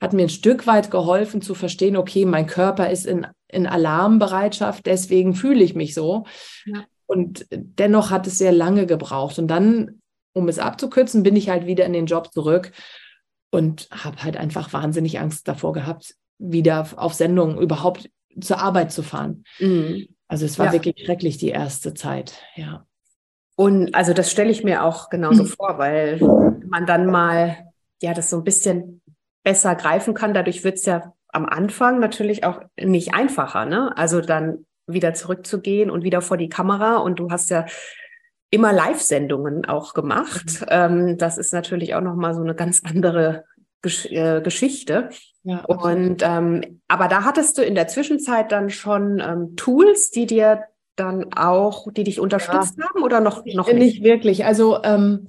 [0.00, 4.84] hat mir ein Stück weit geholfen zu verstehen, okay, mein Körper ist in, in Alarmbereitschaft,
[4.86, 6.24] deswegen fühle ich mich so.
[6.66, 6.84] Ja.
[7.06, 9.38] Und dennoch hat es sehr lange gebraucht.
[9.38, 10.00] Und dann,
[10.32, 12.72] um es abzukürzen, bin ich halt wieder in den Job zurück
[13.50, 19.02] und habe halt einfach wahnsinnig Angst davor gehabt, wieder auf Sendung überhaupt zur Arbeit zu
[19.02, 19.44] fahren.
[19.60, 20.08] Mhm.
[20.28, 20.72] Also es war Ja.
[20.72, 22.84] wirklich schrecklich die erste Zeit, ja.
[23.54, 25.46] Und also das stelle ich mir auch genauso Mhm.
[25.48, 26.18] vor, weil
[26.68, 27.56] man dann mal
[28.02, 29.00] ja das so ein bisschen
[29.44, 30.34] besser greifen kann.
[30.34, 33.96] Dadurch wird es ja am Anfang natürlich auch nicht einfacher, ne?
[33.96, 36.96] Also dann wieder zurückzugehen und wieder vor die Kamera.
[36.96, 37.66] Und du hast ja
[38.50, 40.64] immer Live-Sendungen auch gemacht.
[40.68, 43.44] Ähm, das ist natürlich auch nochmal so eine ganz andere
[43.82, 45.10] Gesch äh, Geschichte.
[45.42, 45.64] ja.
[45.64, 50.64] Und ähm, aber da hattest du in der Zwischenzeit dann schon ähm, Tools, die dir
[50.96, 53.76] dann auch, die dich unterstützt haben oder noch, noch nicht?
[53.76, 54.44] Nicht wirklich.
[54.44, 55.28] Also ähm,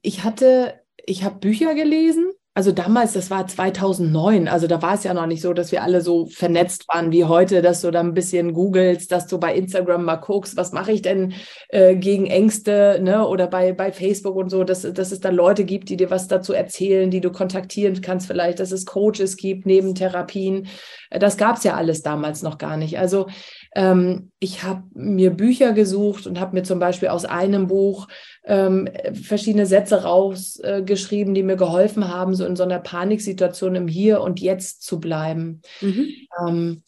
[0.00, 2.30] ich hatte, ich habe Bücher gelesen.
[2.56, 5.82] Also damals, das war 2009, also da war es ja noch nicht so, dass wir
[5.82, 9.54] alle so vernetzt waren wie heute, dass du da ein bisschen googelst, dass du bei
[9.54, 11.34] Instagram mal guckst, was mache ich denn
[11.68, 13.28] äh, gegen Ängste, ne?
[13.28, 16.28] oder bei, bei Facebook und so, dass, dass es da Leute gibt, die dir was
[16.28, 20.66] dazu erzählen, die du kontaktieren kannst vielleicht, dass es Coaches gibt neben Therapien.
[21.10, 22.98] Äh, Das gab es ja alles damals noch gar nicht.
[22.98, 23.26] Also
[23.74, 28.08] ähm, ich habe mir Bücher gesucht und habe mir zum Beispiel aus einem Buch
[28.46, 34.20] ähm, verschiedene Sätze rausgeschrieben, die mir geholfen haben, so in so einer Paniksituation im Hier
[34.20, 35.62] und Jetzt zu bleiben.
[35.80, 36.08] Mhm.
[36.46, 36.82] Ähm,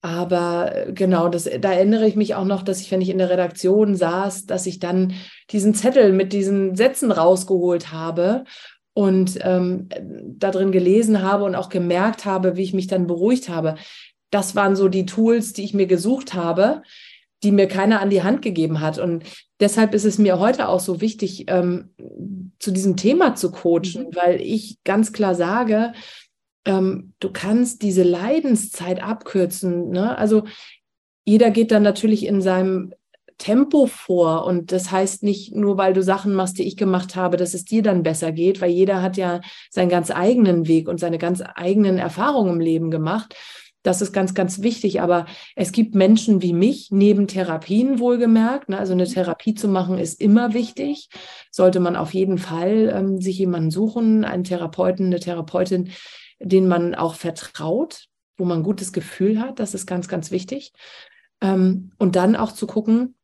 [0.00, 3.18] aber äh, genau, das, da erinnere ich mich auch noch, dass ich, wenn ich in
[3.18, 5.14] der Redaktion saß, dass ich dann
[5.50, 8.44] diesen Zettel mit diesen Sätzen rausgeholt habe
[8.92, 9.88] und ähm,
[10.36, 13.76] da drin gelesen habe und auch gemerkt habe, wie ich mich dann beruhigt habe.
[14.30, 16.82] Das waren so die Tools, die ich mir gesucht habe,
[17.42, 18.98] die mir keiner an die Hand gegeben hat.
[18.98, 19.24] Und
[19.60, 21.90] deshalb ist es mir heute auch so wichtig, ähm,
[22.58, 24.14] zu diesem Thema zu coachen, Mhm.
[24.14, 25.92] weil ich ganz klar sage,
[26.64, 29.90] ähm, du kannst diese Leidenszeit abkürzen.
[29.90, 30.16] Ne?
[30.16, 30.44] Also
[31.24, 32.94] jeder geht dann natürlich in seinem
[33.38, 37.36] Tempo vor und das heißt nicht nur, weil du Sachen machst, die ich gemacht habe,
[37.36, 41.00] dass es dir dann besser geht, weil jeder hat ja seinen ganz eigenen Weg und
[41.00, 43.34] seine ganz eigenen Erfahrungen im Leben gemacht.
[43.82, 45.00] Das ist ganz, ganz wichtig.
[45.00, 48.68] Aber es gibt Menschen wie mich, neben Therapien wohlgemerkt.
[48.68, 48.78] Ne?
[48.78, 51.08] Also eine Therapie zu machen ist immer wichtig.
[51.50, 55.90] Sollte man auf jeden Fall ähm, sich jemanden suchen, einen Therapeuten, eine Therapeutin,
[56.40, 59.58] den man auch vertraut, wo man ein gutes Gefühl hat.
[59.58, 60.72] Das ist ganz, ganz wichtig.
[61.40, 63.16] Ähm, und dann auch zu gucken,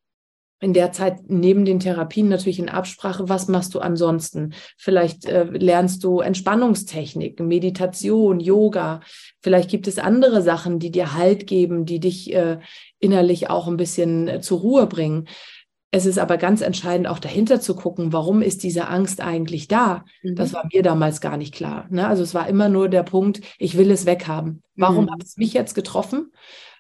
[0.61, 4.55] in der Zeit neben den Therapien natürlich in Absprache, was machst du ansonsten?
[4.77, 9.01] Vielleicht äh, lernst du Entspannungstechniken, Meditation, Yoga.
[9.41, 12.59] Vielleicht gibt es andere Sachen, die dir Halt geben, die dich äh,
[12.99, 15.29] innerlich auch ein bisschen äh, zur Ruhe bringen.
[15.91, 20.05] Es ist aber ganz entscheidend, auch dahinter zu gucken, warum ist diese Angst eigentlich da?
[20.23, 20.55] Das Mhm.
[20.57, 21.87] war mir damals gar nicht klar.
[21.89, 22.07] Ne?
[22.07, 24.63] Also es war immer nur der Punkt, ich will es weghaben.
[24.77, 25.11] Warum Mhm.
[25.13, 26.33] hat es mich jetzt getroffen?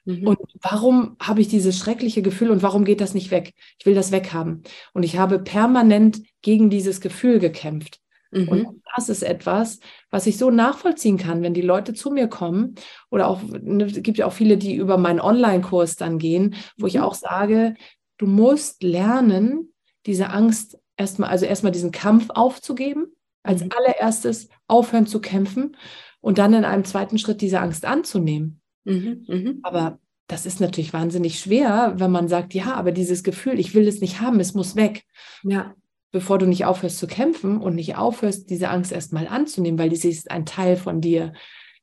[0.05, 0.27] Mhm.
[0.27, 3.55] Und warum habe ich dieses schreckliche Gefühl und warum geht das nicht weg?
[3.79, 4.63] Ich will das weghaben.
[4.93, 8.01] Und ich habe permanent gegen dieses Gefühl gekämpft.
[8.31, 8.49] Mhm.
[8.49, 9.81] Und das ist etwas,
[10.11, 12.75] was ich so nachvollziehen kann, wenn die Leute zu mir kommen
[13.11, 16.87] oder auch, ne, es gibt ja auch viele, die über meinen Online-Kurs dann gehen, wo
[16.87, 17.03] ich Mhm.
[17.03, 17.75] auch sage,
[18.19, 19.73] du musst lernen,
[20.07, 23.07] diese Angst erstmal, also erstmal diesen Kampf aufzugeben,
[23.43, 23.71] als Mhm.
[23.77, 25.77] allererstes aufhören zu kämpfen
[26.21, 28.61] und dann in einem zweiten Schritt diese Angst anzunehmen.
[28.85, 29.25] Mhm.
[29.29, 29.61] Mhm.
[29.62, 33.88] Aber das ist natürlich wahnsinnig schwer, wenn man sagt, ja, aber dieses Gefühl, ich will
[33.88, 35.05] es nicht haben, es muss weg.
[35.43, 35.75] Ja.
[36.11, 40.11] Bevor du nicht aufhörst zu kämpfen und nicht aufhörst, diese Angst erstmal anzunehmen, weil sie
[40.11, 41.33] ist ein Teil von dir.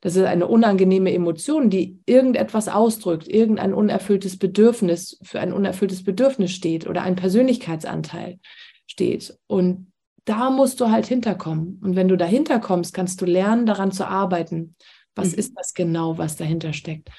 [0.01, 6.51] Das ist eine unangenehme Emotion, die irgendetwas ausdrückt, irgendein unerfülltes Bedürfnis, für ein unerfülltes Bedürfnis
[6.51, 8.39] steht oder ein Persönlichkeitsanteil
[8.85, 9.35] steht.
[9.47, 9.91] Und
[10.25, 11.79] da musst du halt hinterkommen.
[11.83, 14.75] Und wenn du dahinter kommst, kannst du lernen, daran zu arbeiten.
[15.15, 15.39] Was mhm.
[15.39, 17.09] ist das genau, was dahinter steckt?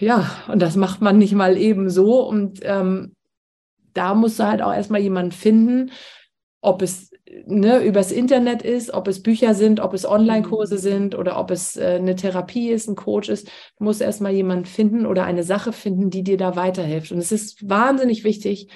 [0.00, 2.26] Ja, und das macht man nicht mal eben so.
[2.26, 3.14] Und ähm,
[3.92, 5.92] da musst du halt auch erstmal jemanden finden,
[6.60, 7.10] ob es
[7.46, 10.80] ne, übers Internet ist, ob es Bücher sind, ob es Online-Kurse mhm.
[10.80, 13.48] sind oder ob es äh, eine Therapie ist, ein Coach ist.
[13.78, 17.12] Du musst erstmal jemanden finden oder eine Sache finden, die dir da weiterhilft.
[17.12, 18.68] Und es ist wahnsinnig wichtig,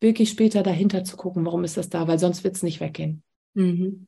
[0.00, 3.22] wirklich später dahinter zu gucken, warum ist das da, weil sonst wird es nicht weggehen.
[3.54, 4.06] Mhm.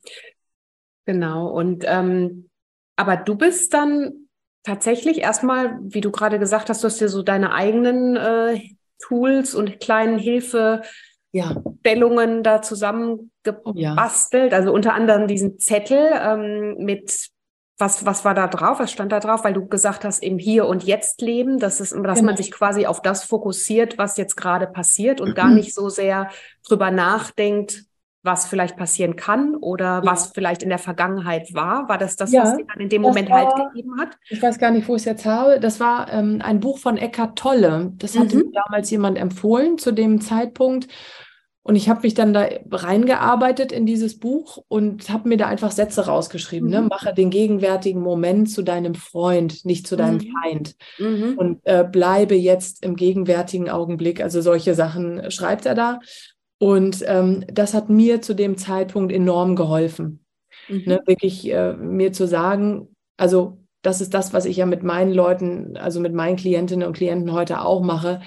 [1.04, 1.48] Genau.
[1.48, 2.48] Und ähm,
[2.96, 4.28] aber du bist dann
[4.62, 8.60] tatsächlich erstmal, wie du gerade gesagt hast, du hast dir so deine eigenen äh,
[8.98, 10.82] Tools und kleinen Hilfe
[11.32, 11.62] ja.
[11.80, 14.52] Stellungen da zusammengebastelt.
[14.52, 14.58] Ja.
[14.58, 17.30] Also unter anderem diesen Zettel ähm, mit
[17.78, 18.78] was, was war da drauf?
[18.78, 19.44] Was stand da drauf?
[19.44, 22.22] Weil du gesagt hast, im Hier und Jetzt leben, dass, es, dass genau.
[22.22, 26.30] man sich quasi auf das fokussiert, was jetzt gerade passiert und gar nicht so sehr
[26.66, 27.84] drüber nachdenkt,
[28.26, 30.04] was vielleicht passieren kann oder ja.
[30.04, 31.88] was vielleicht in der Vergangenheit war?
[31.88, 34.18] War das das, ja, was dir dann in dem Moment halt war, halt gegeben hat?
[34.28, 35.58] Ich weiß gar nicht, wo ich es jetzt habe.
[35.60, 37.92] Das war ähm, ein Buch von Eckhart Tolle.
[37.96, 38.20] Das mhm.
[38.20, 40.88] hatte mir damals jemand empfohlen zu dem Zeitpunkt.
[41.66, 45.72] Und ich habe mich dann da reingearbeitet in dieses Buch und habe mir da einfach
[45.72, 46.68] Sätze rausgeschrieben.
[46.68, 46.76] Ne?
[46.76, 46.82] Mhm.
[46.84, 46.88] Ne?
[46.90, 50.32] Mache den gegenwärtigen Moment zu deinem Freund, nicht zu deinem mhm.
[50.42, 50.76] Feind.
[50.98, 51.34] Mhm.
[51.36, 54.20] Und äh, bleibe jetzt im gegenwärtigen Augenblick.
[54.22, 55.98] Also solche Sachen schreibt er da.
[56.58, 60.24] Und ähm, das hat mir zu dem Zeitpunkt enorm geholfen.
[60.68, 60.82] Mhm.
[60.86, 61.00] Ne?
[61.06, 65.76] Wirklich äh, mir zu sagen, also das ist das, was ich ja mit meinen Leuten,
[65.76, 68.20] also mit meinen Klientinnen und Klienten heute auch mache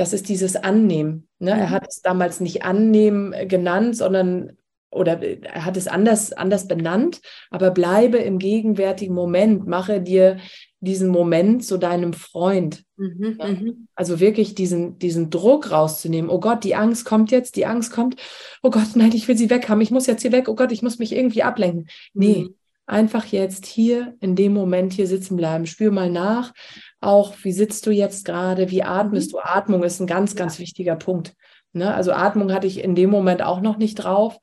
[0.00, 1.28] das ist dieses Annehmen.
[1.38, 1.54] Ne?
[1.54, 1.60] Mhm.
[1.60, 4.56] Er hat es damals nicht Annehmen genannt, sondern
[4.90, 7.20] oder er hat es anders, anders benannt,
[7.50, 10.38] aber bleibe im gegenwärtigen Moment, mache dir
[10.80, 12.84] diesen Moment zu deinem Freund.
[12.96, 13.46] Mhm, ja?
[13.46, 13.88] Mhm.
[13.94, 16.30] Also wirklich diesen, diesen Druck rauszunehmen.
[16.30, 18.16] Oh Gott, die Angst kommt jetzt, die Angst kommt.
[18.62, 19.80] Oh Gott, nein, ich will sie weg haben.
[19.80, 20.48] Ich muss jetzt hier weg.
[20.48, 21.88] Oh Gott, ich muss mich irgendwie ablenken.
[22.14, 22.54] Nee, mhm.
[22.86, 25.66] einfach jetzt hier in dem Moment hier sitzen bleiben.
[25.66, 26.52] Spür mal nach
[27.00, 29.36] auch, wie sitzt du jetzt gerade, wie atmest mhm.
[29.36, 29.38] du?
[29.44, 31.34] Atmung ist ein ganz, ganz wichtiger Punkt.
[31.72, 31.92] Ne?
[31.94, 34.38] Also Atmung hatte ich in dem Moment auch noch nicht drauf,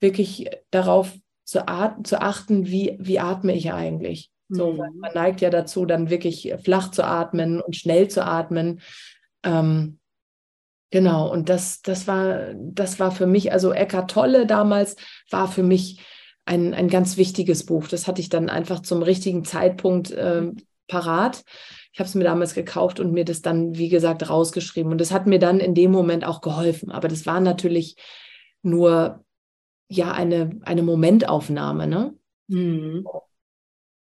[0.00, 1.12] wirklich darauf
[1.44, 1.64] zu,
[2.04, 4.30] zu achten, wie, wie atme ich eigentlich.
[4.48, 4.98] So, mhm.
[4.98, 8.80] man neigt ja dazu, dann wirklich flach zu atmen und schnell zu atmen.
[9.42, 9.98] Ähm,
[10.90, 14.96] genau, und das, das, war, das war für mich, also Eckart Tolle damals
[15.30, 16.00] war für mich
[16.46, 17.88] ein, ein ganz wichtiges Buch.
[17.88, 20.50] Das hatte ich dann einfach zum richtigen Zeitpunkt äh,
[20.88, 21.44] parat.
[21.92, 24.92] Ich habe es mir damals gekauft und mir das dann, wie gesagt, rausgeschrieben.
[24.92, 26.90] Und das hat mir dann in dem Moment auch geholfen.
[26.90, 27.96] Aber das war natürlich
[28.62, 29.24] nur
[29.88, 32.14] ja eine, eine Momentaufnahme, ne?
[32.48, 33.06] Mhm.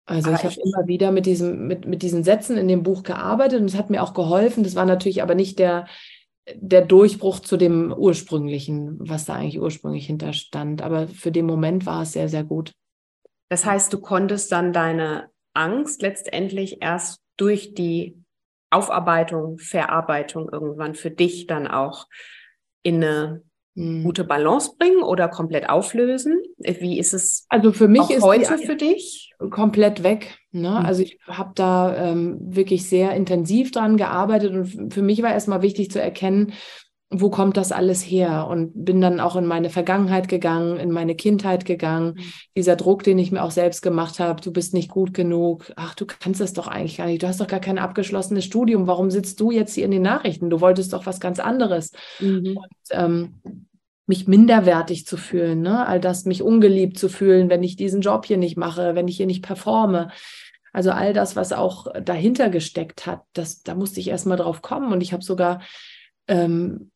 [0.07, 3.03] Also aber ich habe immer wieder mit, diesem, mit, mit diesen Sätzen in dem Buch
[3.03, 4.63] gearbeitet und es hat mir auch geholfen.
[4.63, 5.87] Das war natürlich aber nicht der,
[6.55, 10.83] der Durchbruch zu dem ursprünglichen, was da eigentlich ursprünglich hinterstand.
[10.83, 12.73] Aber für den Moment war es sehr, sehr gut.
[13.49, 18.23] Das heißt, du konntest dann deine Angst letztendlich erst durch die
[18.71, 22.09] Aufarbeitung, Verarbeitung irgendwann für dich dann auch
[22.83, 23.43] in eine
[23.77, 24.05] hm.
[24.05, 26.43] gute Balance bringen oder komplett auflösen?
[26.59, 30.39] Wie ist es also für mich ist heute für dich komplett weg.
[30.53, 30.71] Ne?
[30.71, 30.87] Mhm.
[30.87, 35.63] Also ich habe da ähm, wirklich sehr intensiv dran gearbeitet und für mich war erstmal
[35.63, 36.53] wichtig zu erkennen,
[37.11, 38.47] wo kommt das alles her?
[38.49, 42.15] Und bin dann auch in meine Vergangenheit gegangen, in meine Kindheit gegangen.
[42.17, 42.23] Mhm.
[42.57, 45.73] Dieser Druck, den ich mir auch selbst gemacht habe, du bist nicht gut genug.
[45.77, 47.23] Ach, du kannst das doch eigentlich gar nicht.
[47.23, 48.87] Du hast doch gar kein abgeschlossenes Studium.
[48.87, 50.51] Warum sitzt du jetzt hier in den Nachrichten?
[50.51, 51.93] Du wolltest doch was ganz anderes.
[52.21, 52.57] Mhm.
[52.57, 53.35] Und, ähm,
[54.07, 55.87] mich minderwertig zu fühlen, ne?
[55.87, 59.17] all das, mich ungeliebt zu fühlen, wenn ich diesen Job hier nicht mache, wenn ich
[59.17, 60.11] hier nicht performe.
[60.73, 64.93] Also all das, was auch dahinter gesteckt hat, das, da musste ich erstmal drauf kommen.
[64.93, 65.63] Und ich habe sogar
[66.27, 66.91] ähm,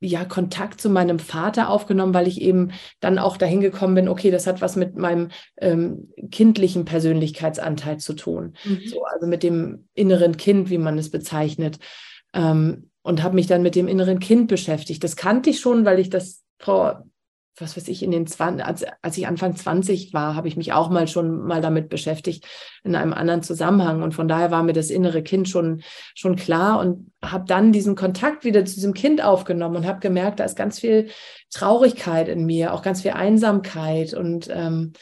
[0.00, 4.30] ja, Kontakt zu meinem Vater aufgenommen, weil ich eben dann auch dahin gekommen bin, okay,
[4.30, 8.54] das hat was mit meinem ähm, kindlichen Persönlichkeitsanteil zu tun.
[8.64, 8.80] Mhm.
[8.86, 11.78] So, also mit dem inneren Kind, wie man es bezeichnet.
[12.32, 15.04] Ähm, und habe mich dann mit dem inneren Kind beschäftigt.
[15.04, 17.04] Das kannte ich schon, weil ich das vor
[17.60, 20.72] was weiß ich, in den 20, als, als ich Anfang 20 war, habe ich mich
[20.72, 22.46] auch mal schon mal damit beschäftigt
[22.84, 24.02] in einem anderen Zusammenhang.
[24.02, 25.82] Und von daher war mir das innere Kind schon,
[26.14, 30.40] schon klar und habe dann diesen Kontakt wieder zu diesem Kind aufgenommen und habe gemerkt,
[30.40, 31.10] da ist ganz viel
[31.50, 34.92] Traurigkeit in mir, auch ganz viel Einsamkeit und ähm,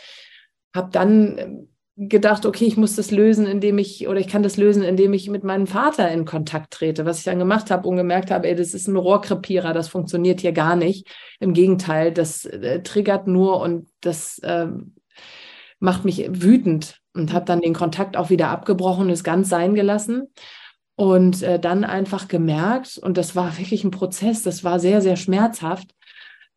[0.75, 1.69] habe dann
[2.01, 5.29] gedacht, okay, ich muss das lösen, indem ich, oder ich kann das lösen, indem ich
[5.29, 8.55] mit meinem Vater in Kontakt trete, was ich dann gemacht habe und gemerkt habe, ey,
[8.55, 11.09] das ist ein Rohrkrepierer, das funktioniert hier gar nicht.
[11.41, 14.69] Im Gegenteil, das äh, triggert nur und das äh,
[15.81, 17.01] macht mich wütend.
[17.15, 20.29] und habe dann den Kontakt auch wieder abgebrochen, es ganz sein gelassen
[20.95, 25.17] und äh, dann einfach gemerkt, und das war wirklich ein Prozess, das war sehr, sehr
[25.17, 25.91] schmerzhaft.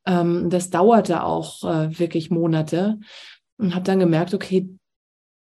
[0.05, 2.99] Ähm, das dauerte auch äh, wirklich Monate
[3.57, 4.69] und habe dann gemerkt, okay,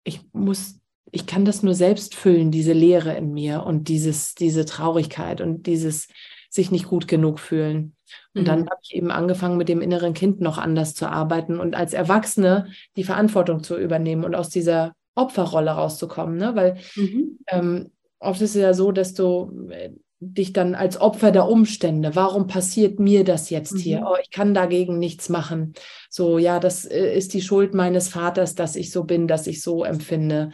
[0.03, 0.79] ich muss,
[1.11, 5.67] ich kann das nur selbst füllen, diese Leere in mir und dieses, diese Traurigkeit und
[5.67, 6.07] dieses
[6.49, 7.95] sich nicht gut genug fühlen.
[8.33, 8.45] Und mhm.
[8.45, 11.93] dann habe ich eben angefangen, mit dem inneren Kind noch anders zu arbeiten und als
[11.93, 16.37] Erwachsene die Verantwortung zu übernehmen und aus dieser Opferrolle rauszukommen.
[16.37, 16.55] Ne?
[16.55, 17.37] Weil mhm.
[17.47, 22.15] ähm, oft ist es ja so, dass du äh, dich dann als Opfer der Umstände,
[22.15, 23.79] warum passiert mir das jetzt mhm.
[23.79, 24.05] hier?
[24.05, 25.73] Oh, ich kann dagegen nichts machen.
[26.09, 29.61] So, ja, das äh, ist die Schuld meines Vaters, dass ich so bin, dass ich
[29.61, 30.51] so empfinde.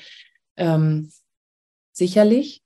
[0.56, 1.12] Ähm,
[1.92, 2.64] sicherlich,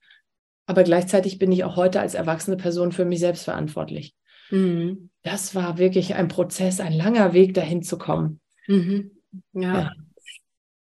[0.65, 4.13] aber gleichzeitig bin ich auch heute als erwachsene Person für mich selbst verantwortlich.
[4.51, 5.09] Mhm.
[5.23, 8.41] Das war wirklich ein Prozess, ein langer Weg dahin zu kommen.
[8.67, 9.11] Mhm.
[9.53, 9.79] Ja.
[9.79, 9.91] ja.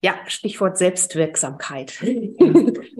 [0.04, 1.98] Ja, Stichwort Selbstwirksamkeit.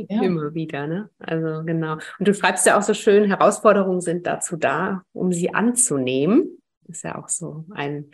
[0.07, 0.23] Ja.
[0.23, 1.09] Immer wieder, ne?
[1.19, 1.95] Also genau.
[2.19, 6.59] Und du schreibst ja auch so schön, Herausforderungen sind dazu da, um sie anzunehmen.
[6.89, 8.11] Ist ja auch so ein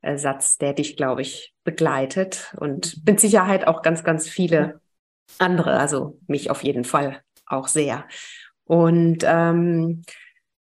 [0.00, 4.80] äh, Satz, der dich, glaube ich, begleitet und mit Sicherheit auch ganz, ganz viele
[5.38, 8.06] andere, also mich auf jeden Fall auch sehr.
[8.64, 10.02] Und ähm,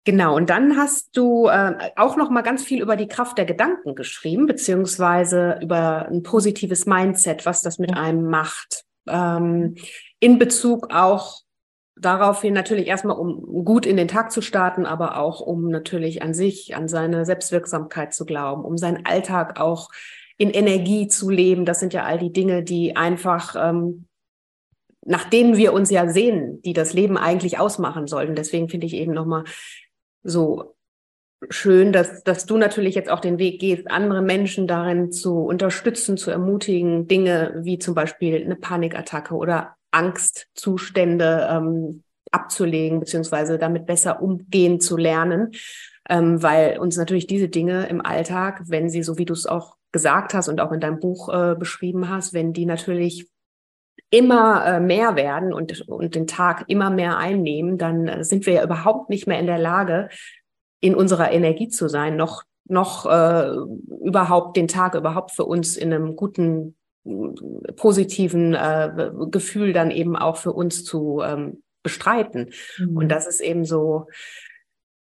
[0.08, 3.44] Genau, und dann hast du äh, auch noch mal ganz viel über die Kraft der
[3.44, 8.86] Gedanken geschrieben, beziehungsweise über ein positives Mindset, was das mit einem macht.
[9.06, 9.74] Ähm,
[10.18, 11.42] in Bezug auch
[11.94, 16.32] daraufhin natürlich erstmal, um gut in den Tag zu starten, aber auch um natürlich an
[16.32, 19.90] sich, an seine Selbstwirksamkeit zu glauben, um seinen Alltag auch
[20.38, 21.66] in Energie zu leben.
[21.66, 24.06] Das sind ja all die Dinge, die einfach ähm,
[25.04, 28.34] nach denen wir uns ja sehen, die das Leben eigentlich ausmachen sollten.
[28.34, 29.44] Deswegen finde ich eben nochmal
[30.22, 30.74] so
[31.50, 36.16] schön, dass, dass du natürlich jetzt auch den Weg gehst, andere Menschen darin zu unterstützen,
[36.16, 44.20] zu ermutigen, Dinge wie zum Beispiel eine Panikattacke oder Angstzustände ähm, abzulegen, beziehungsweise damit besser
[44.20, 45.52] umgehen zu lernen,
[46.08, 49.76] ähm, weil uns natürlich diese Dinge im Alltag, wenn sie, so wie du es auch
[49.92, 53.28] gesagt hast und auch in deinem Buch äh, beschrieben hast, wenn die natürlich
[54.10, 58.54] immer äh, mehr werden und, und den Tag immer mehr einnehmen, dann äh, sind wir
[58.54, 60.08] ja überhaupt nicht mehr in der Lage,
[60.80, 63.50] in unserer Energie zu sein, noch, noch äh,
[64.04, 66.76] überhaupt den Tag überhaupt für uns in einem guten,
[67.76, 72.50] positiven äh, Gefühl dann eben auch für uns zu ähm, bestreiten.
[72.78, 72.96] Mhm.
[72.96, 74.08] Und das ist eben so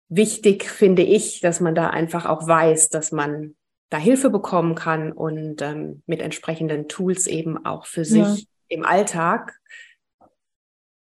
[0.09, 3.57] wichtig, finde ich, dass man da einfach auch weiß, dass man
[3.91, 8.85] da Hilfe bekommen kann und ähm, mit entsprechenden Tools eben auch für sich ja im
[8.85, 9.59] Alltag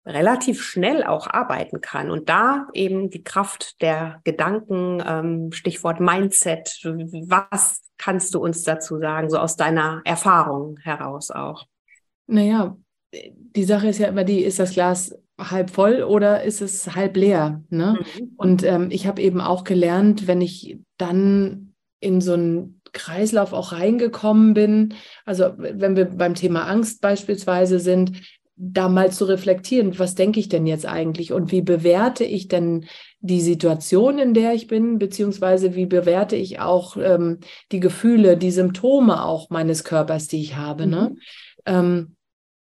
[0.06, 6.80] relativ schnell auch arbeiten kann und da eben die Kraft der Gedanken, ähm, Stichwort Mindset,
[7.28, 11.68] was kannst du uns dazu sagen, so aus deiner Erfahrung heraus auch?
[12.26, 12.78] Naja,
[13.14, 17.16] die Sache ist ja immer die, ist das Glas halb voll oder ist es halb
[17.16, 17.64] leer?
[17.70, 18.00] Ne?
[18.00, 18.32] Mhm.
[18.38, 23.72] Und ähm, ich habe eben auch gelernt, wenn ich dann in so ein Kreislauf auch
[23.72, 24.94] reingekommen bin.
[25.26, 28.22] Also wenn wir beim Thema Angst beispielsweise sind,
[28.64, 32.86] da mal zu reflektieren, was denke ich denn jetzt eigentlich und wie bewerte ich denn
[33.20, 37.40] die Situation, in der ich bin, beziehungsweise wie bewerte ich auch ähm,
[37.72, 40.86] die Gefühle, die Symptome auch meines Körpers, die ich habe.
[40.86, 41.12] Ne?
[41.12, 41.16] Mhm.
[41.16, 41.22] Ne?
[41.66, 42.16] Ähm,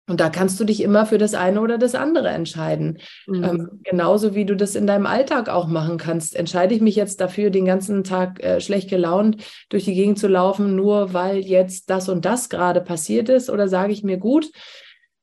[0.09, 2.97] und da kannst du dich immer für das eine oder das andere entscheiden.
[3.27, 3.43] Mhm.
[3.43, 6.35] Ähm, genauso wie du das in deinem Alltag auch machen kannst.
[6.35, 10.27] Entscheide ich mich jetzt dafür, den ganzen Tag äh, schlecht gelaunt durch die Gegend zu
[10.27, 13.51] laufen, nur weil jetzt das und das gerade passiert ist?
[13.51, 14.51] Oder sage ich mir, gut,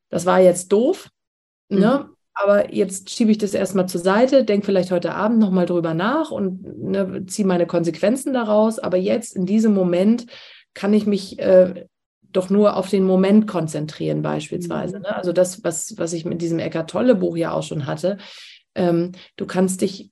[0.09, 1.11] das war jetzt doof,
[1.69, 1.81] mhm.
[1.81, 2.11] ne?
[2.35, 6.31] aber jetzt schiebe ich das erstmal zur Seite, denke vielleicht heute Abend nochmal drüber nach
[6.31, 8.79] und ne, ziehe meine Konsequenzen daraus.
[8.79, 10.27] Aber jetzt in diesem Moment
[10.75, 11.87] kann ich mich äh,
[12.37, 14.97] doch nur auf den Moment konzentrieren, beispielsweise.
[14.97, 15.03] Mhm.
[15.03, 15.17] Ne?
[15.17, 18.19] Also das, was, was ich mit diesem Eckart Tolle Buch ja auch schon hatte.
[18.75, 20.11] Ähm, du kannst dich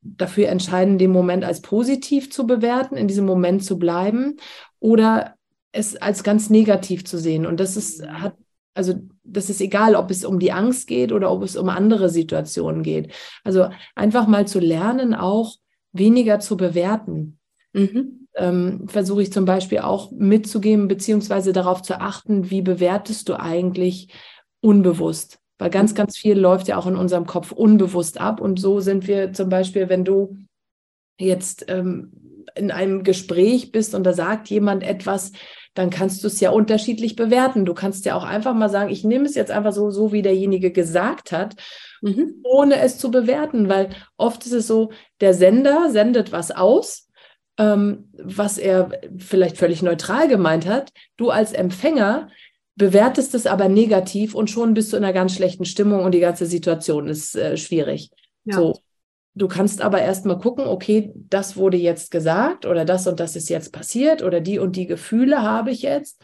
[0.00, 4.36] dafür entscheiden, den Moment als positiv zu bewerten, in diesem Moment zu bleiben
[4.78, 5.34] oder
[5.72, 7.44] es als ganz negativ zu sehen.
[7.44, 8.34] Und das ist, hat,
[8.74, 8.94] also
[9.24, 12.82] das ist egal, ob es um die Angst geht oder ob es um andere Situationen
[12.82, 13.12] geht.
[13.44, 15.56] Also einfach mal zu lernen, auch
[15.92, 17.38] weniger zu bewerten.
[17.72, 23.38] Mhm ähm, versuche ich zum Beispiel auch mitzugeben, beziehungsweise darauf zu achten, wie bewertest du
[23.38, 24.08] eigentlich
[24.60, 25.38] unbewusst?
[25.58, 28.40] Weil ganz, ganz viel läuft ja auch in unserem Kopf unbewusst ab.
[28.40, 30.36] Und so sind wir zum Beispiel, wenn du
[31.18, 32.12] jetzt ähm,
[32.54, 35.32] in einem Gespräch bist und da sagt jemand etwas,
[35.74, 37.64] dann kannst du es ja unterschiedlich bewerten.
[37.64, 40.22] Du kannst ja auch einfach mal sagen, ich nehme es jetzt einfach so, so wie
[40.22, 41.54] derjenige gesagt hat,
[42.02, 42.42] mhm.
[42.44, 44.90] ohne es zu bewerten, weil oft ist es so,
[45.20, 47.07] der Sender sendet was aus
[47.58, 50.92] ähm, was er vielleicht völlig neutral gemeint hat.
[51.16, 52.28] Du als Empfänger
[52.76, 56.20] bewertest es aber negativ und schon bist du in einer ganz schlechten Stimmung und die
[56.20, 58.10] ganze Situation ist äh, schwierig.
[58.44, 58.56] Ja.
[58.56, 58.78] So.
[59.34, 63.48] Du kannst aber erstmal gucken, okay, das wurde jetzt gesagt oder das und das ist
[63.48, 66.20] jetzt passiert oder die und die Gefühle habe ich jetzt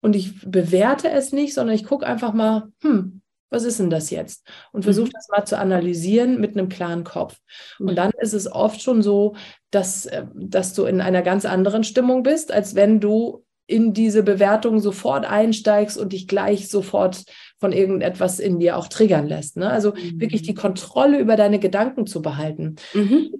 [0.00, 4.10] und ich bewerte es nicht, sondern ich gucke einfach mal, hm, was ist denn das
[4.10, 4.46] jetzt?
[4.72, 5.12] Und versuche mhm.
[5.12, 7.36] das mal zu analysieren mit einem klaren Kopf.
[7.78, 7.96] Und mhm.
[7.96, 9.34] dann ist es oft schon so,
[9.70, 14.22] dass, äh, dass du in einer ganz anderen Stimmung bist, als wenn du in diese
[14.22, 17.24] Bewertung sofort einsteigst und dich gleich sofort
[17.58, 19.56] von irgendetwas in dir auch triggern lässt.
[19.58, 19.68] Ne?
[19.68, 20.20] Also mhm.
[20.20, 22.76] wirklich die Kontrolle über deine Gedanken zu behalten.
[22.94, 23.34] Mhm.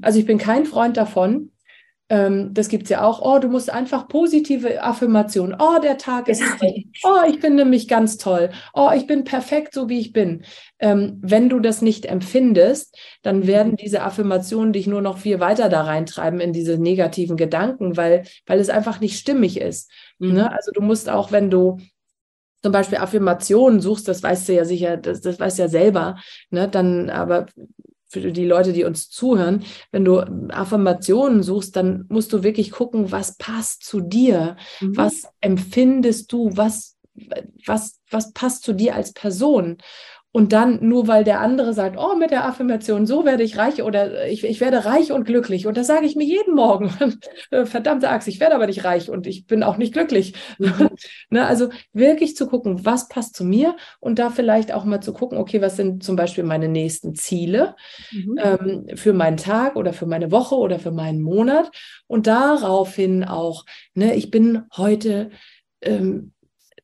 [0.00, 1.51] Also ich bin kein Freund davon,
[2.12, 3.22] ähm, das gibt es ja auch.
[3.22, 5.56] Oh, du musst einfach positive Affirmationen.
[5.58, 6.84] Oh, der Tag ist toll.
[7.04, 8.50] Oh, ich finde mich ganz toll.
[8.74, 10.44] Oh, ich bin perfekt, so wie ich bin.
[10.78, 13.46] Ähm, wenn du das nicht empfindest, dann mhm.
[13.46, 18.24] werden diese Affirmationen dich nur noch viel weiter da reintreiben in diese negativen Gedanken, weil,
[18.44, 19.90] weil es einfach nicht stimmig ist.
[20.18, 20.34] Mhm.
[20.34, 20.52] Ne?
[20.52, 21.78] Also du musst auch, wenn du
[22.62, 26.16] zum Beispiel Affirmationen suchst, das weißt du ja sicher, das, das weißt du ja selber,
[26.50, 26.68] ne?
[26.68, 27.46] dann aber
[28.12, 30.18] für die Leute, die uns zuhören, wenn du
[30.50, 34.96] Affirmationen suchst, dann musst du wirklich gucken, was passt zu dir, mhm.
[34.96, 36.98] was empfindest du, was,
[37.64, 39.78] was, was passt zu dir als Person.
[40.34, 43.82] Und dann nur weil der andere sagt, oh, mit der Affirmation, so werde ich reich
[43.82, 45.66] oder ich, ich werde reich und glücklich.
[45.66, 46.90] Und das sage ich mir jeden Morgen.
[47.66, 50.34] Verdammte Axt, ich werde aber nicht reich und ich bin auch nicht glücklich.
[50.58, 50.88] Mhm.
[51.30, 55.12] ne, also wirklich zu gucken, was passt zu mir und da vielleicht auch mal zu
[55.12, 57.76] gucken, okay, was sind zum Beispiel meine nächsten Ziele
[58.10, 58.38] mhm.
[58.42, 61.70] ähm, für meinen Tag oder für meine Woche oder für meinen Monat.
[62.06, 65.30] Und daraufhin auch, ne, ich bin heute
[65.82, 66.31] ähm,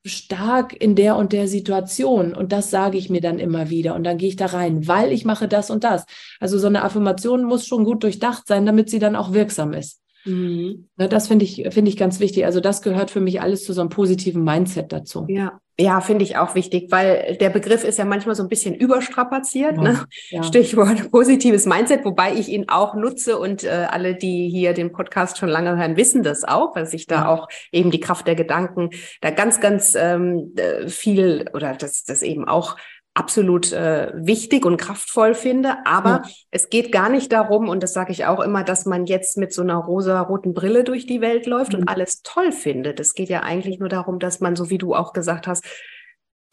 [0.09, 2.35] stark in der und der Situation.
[2.35, 3.95] Und das sage ich mir dann immer wieder.
[3.95, 6.05] Und dann gehe ich da rein, weil ich mache das und das.
[6.41, 10.03] Also so eine Affirmation muss schon gut durchdacht sein, damit sie dann auch wirksam ist.
[10.25, 10.89] Mhm.
[10.97, 12.45] Ne, das finde ich, finde ich ganz wichtig.
[12.45, 15.27] Also das gehört für mich alles zu so einem positiven Mindset dazu.
[15.29, 18.75] Ja, ja, finde ich auch wichtig, weil der Begriff ist ja manchmal so ein bisschen
[18.75, 19.77] überstrapaziert.
[19.77, 20.05] Ja, ne?
[20.31, 20.43] ja.
[20.43, 25.39] Stichwort positives Mindset, wobei ich ihn auch nutze und äh, alle, die hier den Podcast
[25.39, 27.29] schon lange hören, wissen das auch, weil sich da ja.
[27.29, 32.23] auch eben die Kraft der Gedanken da ganz, ganz ähm, äh, viel oder das, das
[32.23, 32.77] eben auch
[33.19, 35.85] absolut äh, wichtig und kraftvoll finde.
[35.85, 36.31] Aber ja.
[36.53, 39.53] es geht gar nicht darum, und das sage ich auch immer, dass man jetzt mit
[39.53, 41.81] so einer rosa-roten Brille durch die Welt läuft mhm.
[41.81, 43.01] und alles toll findet.
[43.01, 45.65] Es geht ja eigentlich nur darum, dass man, so wie du auch gesagt hast,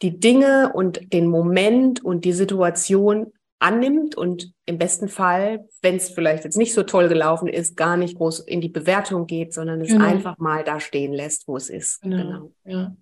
[0.02, 6.10] die Dinge und den Moment und die Situation annimmt und im besten Fall, wenn es
[6.10, 9.80] vielleicht jetzt nicht so toll gelaufen ist, gar nicht groß in die Bewertung geht, sondern
[9.80, 10.04] es genau.
[10.04, 12.02] einfach mal da stehen lässt, wo es ist.
[12.02, 12.16] Genau.
[12.16, 12.52] genau.
[12.64, 12.96] Ja.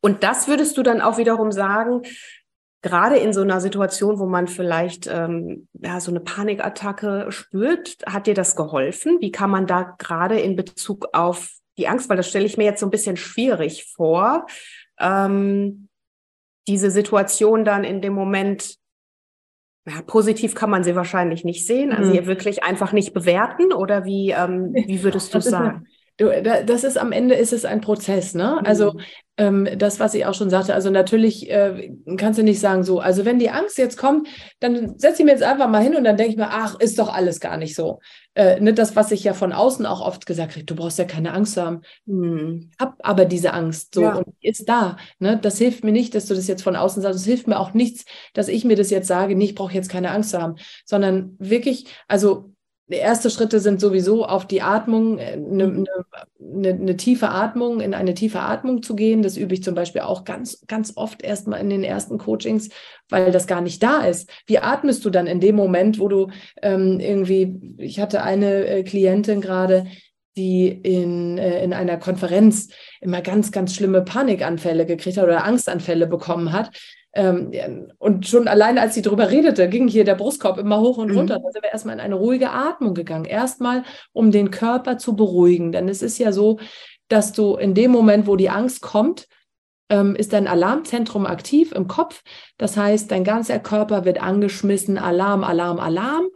[0.00, 2.02] Und das würdest du dann auch wiederum sagen,
[2.86, 8.28] gerade in so einer Situation, wo man vielleicht ähm, ja, so eine Panikattacke spürt, hat
[8.28, 9.18] dir das geholfen?
[9.20, 12.64] Wie kann man da gerade in Bezug auf die Angst, weil das stelle ich mir
[12.64, 14.46] jetzt so ein bisschen schwierig vor,
[15.00, 15.88] ähm,
[16.68, 18.76] diese Situation dann in dem Moment,
[19.88, 22.26] ja, positiv kann man sie wahrscheinlich nicht sehen, also mhm.
[22.26, 25.86] wirklich einfach nicht bewerten oder wie, ähm, wie würdest du sagen?
[26.18, 28.64] Das ist am Ende ist es ein Prozess, ne?
[28.64, 29.00] Also mhm.
[29.36, 33.00] ähm, das, was ich auch schon sagte, also natürlich äh, kannst du nicht sagen so,
[33.00, 34.26] also wenn die Angst jetzt kommt,
[34.60, 36.98] dann setze ich mir jetzt einfach mal hin und dann denke ich mir, ach, ist
[36.98, 38.00] doch alles gar nicht so.
[38.32, 41.04] Äh, ne, das, was ich ja von außen auch oft gesagt habe, du brauchst ja
[41.04, 41.82] keine Angst haben.
[42.06, 42.70] Mhm.
[42.80, 44.14] Hab aber diese Angst so ja.
[44.14, 44.96] und die ist da.
[45.18, 45.38] Ne?
[45.40, 47.20] Das hilft mir nicht, dass du das jetzt von außen sagst.
[47.20, 49.90] Es hilft mir auch nichts, dass ich mir das jetzt sage, nee, ich brauche jetzt
[49.90, 50.56] keine Angst zu haben,
[50.86, 52.55] sondern wirklich, also
[52.88, 55.86] die ersten Schritte sind sowieso auf die Atmung, eine, eine,
[56.40, 59.22] eine, eine, tiefe Atmung, in eine tiefe Atmung zu gehen.
[59.22, 62.68] Das übe ich zum Beispiel auch ganz, ganz oft erstmal in den ersten Coachings,
[63.08, 64.30] weil das gar nicht da ist.
[64.46, 66.28] Wie atmest du dann in dem Moment, wo du
[66.62, 69.86] ähm, irgendwie, ich hatte eine äh, Klientin gerade,
[70.36, 72.68] die in, äh, in einer Konferenz
[73.00, 76.70] immer ganz, ganz schlimme Panikanfälle gekriegt hat oder Angstanfälle bekommen hat,
[77.16, 81.10] ähm, und schon allein, als sie darüber redete, ging hier der Brustkorb immer hoch und
[81.10, 81.18] mhm.
[81.18, 81.40] runter.
[81.42, 83.24] Da sind wir erstmal in eine ruhige Atmung gegangen.
[83.24, 85.72] Erstmal, um den Körper zu beruhigen.
[85.72, 86.58] Denn es ist ja so,
[87.08, 89.26] dass du in dem Moment, wo die Angst kommt,
[89.88, 92.22] ähm, ist dein Alarmzentrum aktiv im Kopf.
[92.58, 96.26] Das heißt, dein ganzer Körper wird angeschmissen, Alarm, Alarm, Alarm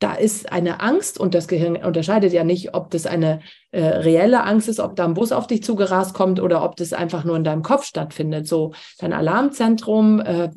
[0.00, 3.40] da ist eine Angst und das Gehirn unterscheidet ja nicht, ob das eine
[3.70, 6.94] äh, reelle Angst ist, ob da ein Bus auf dich zugerast kommt oder ob das
[6.94, 8.48] einfach nur in deinem Kopf stattfindet.
[8.48, 10.50] So, dein Alarmzentrum äh,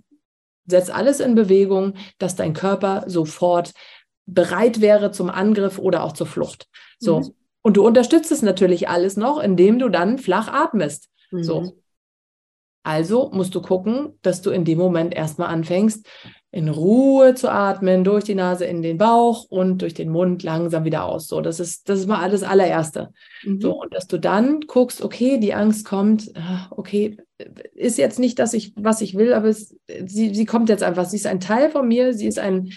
[0.65, 3.73] setzt alles in Bewegung, dass dein Körper sofort
[4.25, 6.67] bereit wäre zum Angriff oder auch zur Flucht.
[6.97, 7.19] So.
[7.19, 7.33] Mhm.
[7.61, 11.09] Und du unterstützt es natürlich alles noch, indem du dann flach atmest.
[11.31, 11.43] Mhm.
[11.43, 11.77] So.
[12.83, 16.07] Also musst du gucken, dass du in dem Moment erstmal anfängst,
[16.53, 20.85] in Ruhe zu atmen, durch die Nase in den Bauch und durch den Mund langsam
[20.85, 21.27] wieder aus.
[21.27, 23.11] So, das ist, das ist mal alles allererste.
[23.43, 23.59] Mhm.
[23.59, 27.17] So, und dass du dann guckst, okay, die Angst kommt, ah, okay,
[27.73, 29.75] ist jetzt nicht, dass ich, was ich will, aber es,
[30.05, 31.05] sie, sie kommt jetzt einfach.
[31.05, 32.69] Sie ist ein Teil von mir, sie ist ein,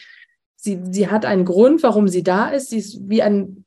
[0.57, 2.71] sie, sie hat einen Grund, warum sie da ist.
[2.71, 3.67] Sie ist wie ein,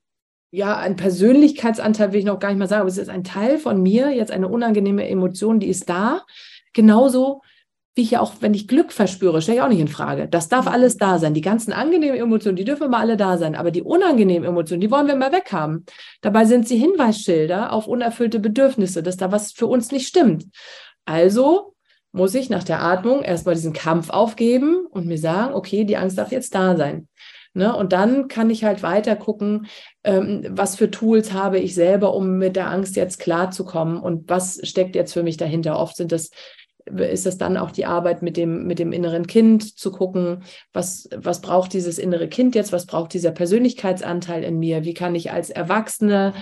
[0.49, 3.59] ja, ein Persönlichkeitsanteil, will ich noch gar nicht mal sagen, aber sie ist ein Teil
[3.59, 6.23] von mir, jetzt eine unangenehme Emotion, die ist da.
[6.73, 7.43] Genauso
[7.99, 10.29] wie ich ja auch, wenn ich Glück verspüre, stelle ich auch nicht in Frage.
[10.29, 10.71] Das darf mhm.
[10.71, 11.33] alles da sein.
[11.33, 13.55] Die ganzen angenehmen Emotionen, die dürfen immer alle da sein.
[13.55, 15.85] Aber die unangenehmen Emotionen, die wollen wir immer weghaben.
[16.21, 20.45] Dabei sind sie Hinweisschilder auf unerfüllte Bedürfnisse, dass da was für uns nicht stimmt.
[21.03, 21.75] Also
[22.13, 26.17] muss ich nach der Atmung erstmal diesen Kampf aufgeben und mir sagen, okay, die Angst
[26.17, 27.09] darf jetzt da sein.
[27.53, 27.75] Ne?
[27.75, 29.67] Und dann kann ich halt weiter gucken,
[30.05, 34.61] ähm, was für Tools habe ich selber, um mit der Angst jetzt klarzukommen und was
[34.63, 35.77] steckt jetzt für mich dahinter.
[35.77, 36.29] Oft sind das
[36.97, 41.09] ist das dann auch die Arbeit mit dem, mit dem inneren Kind, zu gucken, was,
[41.15, 45.31] was braucht dieses innere Kind jetzt, was braucht dieser Persönlichkeitsanteil in mir, wie kann ich
[45.31, 46.33] als Erwachsene,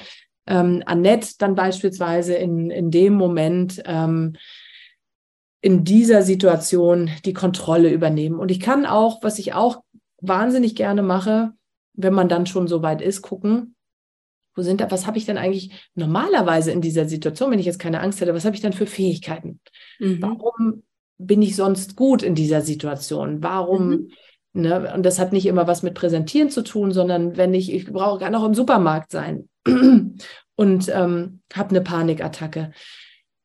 [0.48, 4.36] ähm, Annette dann beispielsweise in, in dem Moment, ähm,
[5.62, 8.40] in dieser Situation die Kontrolle übernehmen.
[8.40, 9.84] Und ich kann auch, was ich auch
[10.22, 11.52] wahnsinnig gerne mache,
[11.94, 13.76] wenn man dann schon so weit ist, gucken,
[14.58, 17.80] wo sind da, was habe ich denn eigentlich normalerweise in dieser Situation, wenn ich jetzt
[17.80, 19.60] keine Angst hätte, was habe ich dann für Fähigkeiten?
[20.00, 20.22] Mhm.
[20.22, 20.84] Warum
[21.18, 23.44] bin ich sonst gut in dieser Situation?
[23.44, 24.12] Warum, mhm.
[24.54, 27.86] ne, und das hat nicht immer was mit Präsentieren zu tun, sondern wenn ich, ich
[27.86, 29.48] brauche, kann auch im Supermarkt sein
[30.56, 32.72] und ähm, habe eine Panikattacke.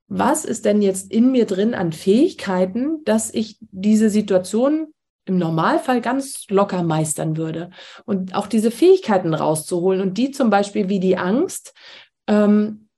[0.08, 4.88] Was ist denn jetzt in mir drin an Fähigkeiten, dass ich diese Situation
[5.25, 7.70] im Normalfall ganz locker meistern würde.
[8.05, 11.75] Und auch diese Fähigkeiten rauszuholen und die zum Beispiel wie die Angst,
[12.27, 12.89] ähm,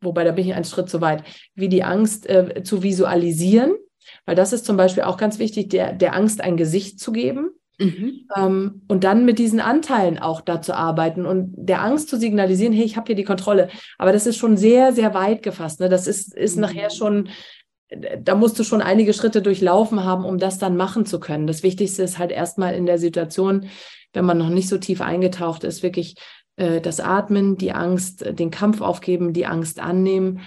[0.00, 1.24] wobei da bin ich einen Schritt zu weit,
[1.54, 3.74] wie die Angst äh, zu visualisieren,
[4.24, 7.50] weil das ist zum Beispiel auch ganz wichtig, der, der Angst ein Gesicht zu geben.
[7.78, 8.26] Mhm.
[8.36, 12.74] Ähm, und dann mit diesen Anteilen auch da zu arbeiten und der Angst zu signalisieren,
[12.74, 13.68] hey, ich habe hier die Kontrolle.
[13.96, 15.80] Aber das ist schon sehr, sehr weit gefasst.
[15.80, 15.88] Ne?
[15.88, 16.62] Das ist, ist mhm.
[16.62, 17.30] nachher schon
[17.90, 21.46] da musst du schon einige Schritte durchlaufen haben, um das dann machen zu können.
[21.46, 23.66] Das Wichtigste ist halt erstmal in der Situation,
[24.12, 26.14] wenn man noch nicht so tief eingetaucht ist, wirklich
[26.56, 30.40] äh, das Atmen, die Angst, äh, den Kampf aufgeben, die Angst annehmen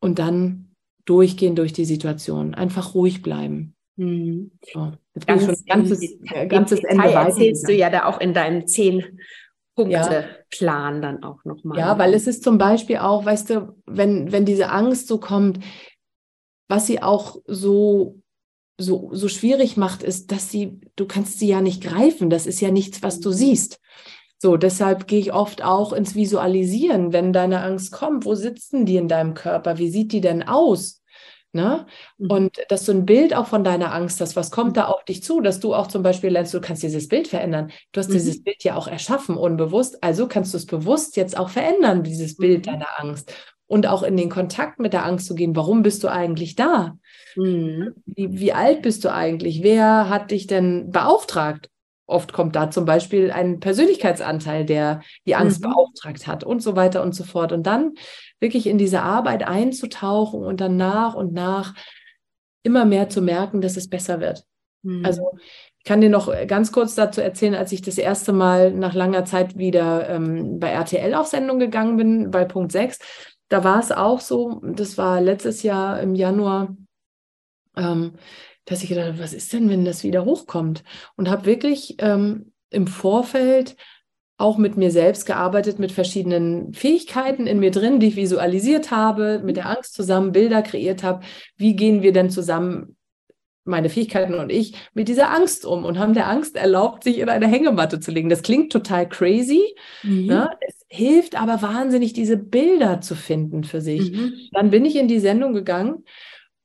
[0.00, 0.74] und dann
[1.04, 2.54] durchgehen durch die Situation.
[2.54, 3.74] Einfach ruhig bleiben.
[3.96, 4.52] Mhm.
[4.72, 6.00] So, jetzt Ganz, schon ganzes,
[6.48, 7.20] ganzes Ende weiter.
[7.20, 9.04] erzählst du ja da auch in deinem zehn
[9.74, 11.00] Punkte-Plan ja.
[11.00, 11.78] dann auch nochmal.
[11.78, 15.60] Ja, weil es ist zum Beispiel auch, weißt du, wenn, wenn diese Angst so kommt,
[16.68, 18.20] was sie auch so
[18.78, 22.30] so, so schwierig macht, ist, dass sie, du kannst sie ja nicht greifen.
[22.30, 23.80] Das ist ja nichts, was du siehst.
[24.40, 28.24] So, deshalb gehe ich oft auch ins Visualisieren, wenn deine Angst kommt.
[28.24, 29.78] Wo sitzen die in deinem Körper?
[29.78, 31.02] Wie sieht die denn aus?
[31.52, 31.86] Ne?
[32.18, 32.30] Mhm.
[32.30, 35.24] Und dass du ein Bild auch von deiner Angst hast, was kommt da auf dich
[35.24, 37.72] zu, dass du auch zum Beispiel lernst, du kannst dieses Bild verändern.
[37.90, 38.12] Du hast mhm.
[38.14, 40.04] dieses Bild ja auch erschaffen, unbewusst.
[40.04, 42.70] Also kannst du es bewusst jetzt auch verändern, dieses Bild mhm.
[42.70, 43.32] deiner Angst
[43.68, 45.54] und auch in den Kontakt mit der Angst zu gehen.
[45.54, 46.98] Warum bist du eigentlich da?
[47.36, 47.94] Mhm.
[48.06, 49.62] Wie, wie alt bist du eigentlich?
[49.62, 51.68] Wer hat dich denn beauftragt?
[52.06, 55.68] Oft kommt da zum Beispiel ein Persönlichkeitsanteil, der die Angst mhm.
[55.68, 57.52] beauftragt hat und so weiter und so fort.
[57.52, 57.92] Und dann
[58.40, 61.74] wirklich in diese Arbeit einzutauchen und dann nach und nach
[62.62, 64.44] immer mehr zu merken, dass es besser wird.
[64.82, 65.04] Mhm.
[65.04, 65.30] Also
[65.76, 69.26] ich kann dir noch ganz kurz dazu erzählen, als ich das erste Mal nach langer
[69.26, 72.98] Zeit wieder ähm, bei RTL auf Sendung gegangen bin, bei Punkt 6
[73.48, 76.76] da war es auch so, das war letztes Jahr im Januar,
[77.76, 78.12] ähm,
[78.64, 80.84] dass ich gedacht habe, was ist denn, wenn das wieder hochkommt?
[81.16, 83.76] Und habe wirklich ähm, im Vorfeld
[84.36, 89.40] auch mit mir selbst gearbeitet, mit verschiedenen Fähigkeiten in mir drin, die ich visualisiert habe,
[89.42, 91.24] mit der Angst zusammen Bilder kreiert habe.
[91.56, 92.96] Wie gehen wir denn zusammen
[93.68, 97.28] meine Fähigkeiten und ich mit dieser Angst um und haben der Angst erlaubt, sich in
[97.28, 98.28] eine Hängematte zu legen.
[98.28, 99.74] Das klingt total crazy.
[100.02, 100.26] Mhm.
[100.26, 100.50] Ne?
[100.60, 104.12] Es hilft aber wahnsinnig, diese Bilder zu finden für sich.
[104.12, 104.34] Mhm.
[104.52, 106.04] Dann bin ich in die Sendung gegangen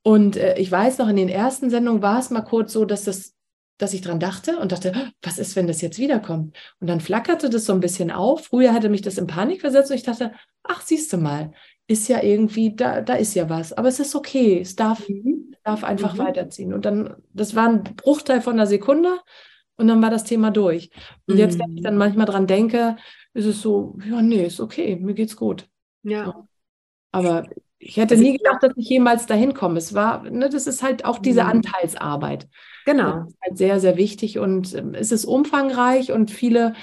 [0.02, 3.04] und äh, ich weiß noch, in den ersten Sendungen war es mal kurz so, dass
[3.04, 3.34] das
[3.78, 6.56] dass ich dran dachte und dachte, was ist, wenn das jetzt wiederkommt?
[6.80, 8.46] Und dann flackerte das so ein bisschen auf.
[8.46, 10.32] Früher hatte mich das in Panik versetzt und ich dachte,
[10.64, 11.52] ach, siehst du mal,
[11.88, 13.74] ist ja irgendwie, da, da ist ja was.
[13.74, 15.56] Aber es ist okay, es darf, mhm.
[15.64, 16.20] darf einfach mhm.
[16.20, 16.74] weiterziehen.
[16.74, 19.20] Und dann, das war ein Bruchteil von einer Sekunde
[19.76, 20.92] und dann war das Thema durch.
[21.28, 21.40] Und mhm.
[21.40, 22.96] jetzt, wenn ich dann manchmal dran denke,
[23.34, 25.68] ist es so, ja, nee, ist okay, mir geht's gut.
[26.04, 26.26] Ja.
[26.26, 26.48] So.
[27.12, 27.48] Aber
[27.80, 29.78] ich hätte also nie gedacht, dass ich jemals dahin komme.
[29.78, 31.50] Es war, ne, das ist halt auch diese mhm.
[31.50, 32.48] Anteilsarbeit.
[32.86, 33.20] Genau.
[33.20, 36.74] Das ist halt sehr, sehr wichtig und ähm, es ist umfangreich und viele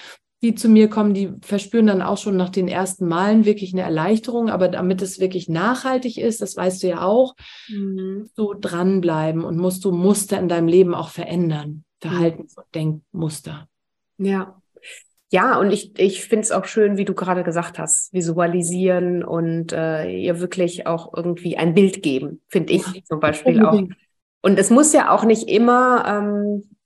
[0.42, 3.82] die zu mir kommen, die verspüren dann auch schon nach den ersten Malen wirklich eine
[3.82, 7.36] Erleichterung, aber damit es wirklich nachhaltig ist, das weißt du ja auch,
[7.68, 8.30] mhm.
[8.34, 13.68] so dranbleiben und musst du Muster in deinem Leben auch verändern, Verhaltens- und Denkmuster.
[14.16, 14.59] Ja.
[15.32, 19.72] Ja, und ich, ich finde es auch schön, wie du gerade gesagt hast, visualisieren und
[19.72, 23.04] äh, ihr wirklich auch irgendwie ein Bild geben, finde ich ja.
[23.04, 23.80] zum Beispiel auch.
[24.42, 26.76] Und es muss ja auch nicht immer ähm,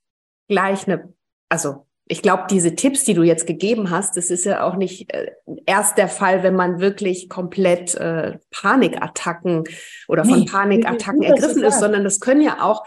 [0.49, 1.15] gleich eine,
[1.49, 5.13] also ich glaube, diese Tipps, die du jetzt gegeben hast, das ist ja auch nicht
[5.15, 5.31] äh,
[5.65, 9.65] erst der Fall, wenn man wirklich komplett äh, Panikattacken
[10.07, 12.85] oder von nee, Panikattacken ergriffen ist, sondern das können ja auch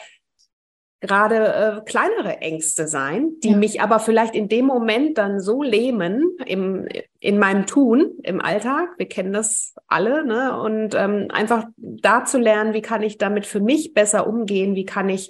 [1.00, 3.58] gerade äh, kleinere Ängste sein, die ja.
[3.58, 6.88] mich aber vielleicht in dem Moment dann so lähmen im,
[7.20, 8.89] in meinem Tun im Alltag.
[8.98, 10.60] Wir kennen das alle, ne?
[10.60, 14.86] Und ähm, einfach da zu lernen, wie kann ich damit für mich besser umgehen, wie
[14.86, 15.30] kann ich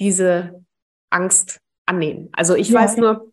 [0.00, 0.64] diese
[1.10, 2.28] Angst annehmen.
[2.32, 2.80] Also ich ja.
[2.80, 3.32] weiß nur,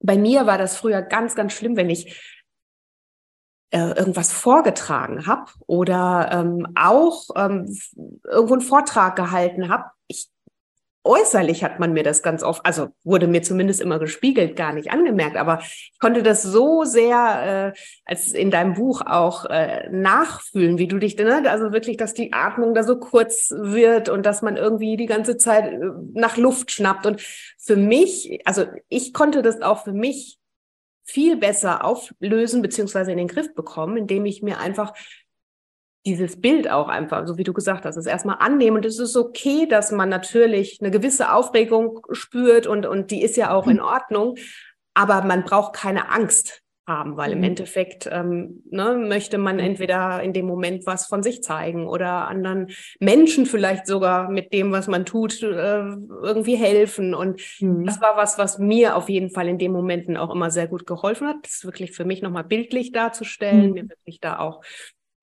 [0.00, 2.20] bei mir war das früher ganz, ganz schlimm, wenn ich
[3.70, 7.74] äh, irgendwas vorgetragen habe oder ähm, auch ähm,
[8.24, 9.84] irgendwo einen Vortrag gehalten habe.
[10.06, 10.28] Ich
[11.04, 14.90] äußerlich hat man mir das ganz oft, also wurde mir zumindest immer gespiegelt, gar nicht
[14.90, 20.78] angemerkt, aber ich konnte das so sehr, äh, als in deinem Buch auch äh, nachfühlen,
[20.78, 21.42] wie du dich, ne?
[21.48, 25.36] also wirklich, dass die Atmung da so kurz wird und dass man irgendwie die ganze
[25.36, 25.78] Zeit äh,
[26.14, 27.06] nach Luft schnappt.
[27.06, 27.20] Und
[27.58, 30.38] für mich, also ich konnte das auch für mich
[31.04, 34.94] viel besser auflösen beziehungsweise in den Griff bekommen, indem ich mir einfach
[36.06, 38.76] dieses Bild auch einfach, so wie du gesagt hast, es erstmal annehmen.
[38.76, 43.36] Und es ist okay, dass man natürlich eine gewisse Aufregung spürt und, und die ist
[43.36, 44.36] ja auch in Ordnung.
[44.94, 47.44] Aber man braucht keine Angst haben, weil im mhm.
[47.44, 52.68] Endeffekt ähm, ne, möchte man entweder in dem Moment was von sich zeigen oder anderen
[53.00, 57.14] Menschen vielleicht sogar mit dem, was man tut, äh, irgendwie helfen.
[57.14, 57.86] Und mhm.
[57.86, 60.86] das war was, was mir auf jeden Fall in den Momenten auch immer sehr gut
[60.86, 63.72] geholfen hat, das wirklich für mich nochmal bildlich darzustellen, mhm.
[63.72, 64.62] mir wirklich da auch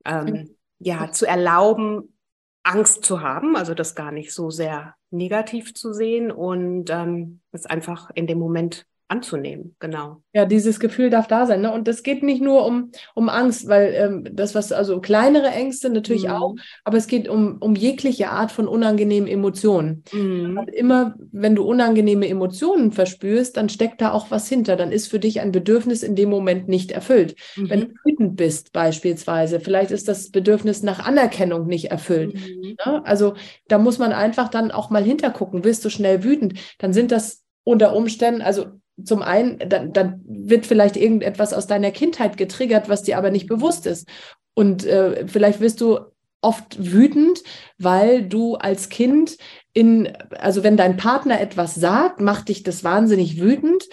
[0.05, 2.17] ähm, ja, zu erlauben,
[2.63, 7.65] Angst zu haben, also das gar nicht so sehr negativ zu sehen und ähm, es
[7.65, 10.23] einfach in dem Moment anzunehmen, genau.
[10.33, 11.59] Ja, dieses Gefühl darf da sein.
[11.61, 11.73] Ne?
[11.73, 15.89] Und das geht nicht nur um, um Angst, weil ähm, das, was, also kleinere Ängste
[15.89, 16.31] natürlich mhm.
[16.31, 16.55] auch,
[16.85, 20.03] aber es geht um, um jegliche Art von unangenehmen Emotionen.
[20.13, 20.57] Mhm.
[20.57, 24.77] Und immer, wenn du unangenehme Emotionen verspürst, dann steckt da auch was hinter.
[24.77, 27.35] Dann ist für dich ein Bedürfnis in dem Moment nicht erfüllt.
[27.57, 27.69] Mhm.
[27.69, 32.33] Wenn du wütend bist, beispielsweise, vielleicht ist das Bedürfnis nach Anerkennung nicht erfüllt.
[32.35, 32.77] Mhm.
[32.85, 33.05] Ne?
[33.05, 33.33] Also
[33.67, 35.65] da muss man einfach dann auch mal hintergucken.
[35.65, 38.67] Wirst du schnell wütend, dann sind das unter Umständen, also
[39.03, 43.47] zum einen, dann, dann wird vielleicht irgendetwas aus deiner Kindheit getriggert, was dir aber nicht
[43.47, 44.07] bewusst ist.
[44.53, 45.99] Und äh, vielleicht wirst du
[46.41, 47.43] oft wütend,
[47.77, 49.37] weil du als Kind
[49.73, 53.87] in, also wenn dein Partner etwas sagt, macht dich das wahnsinnig wütend,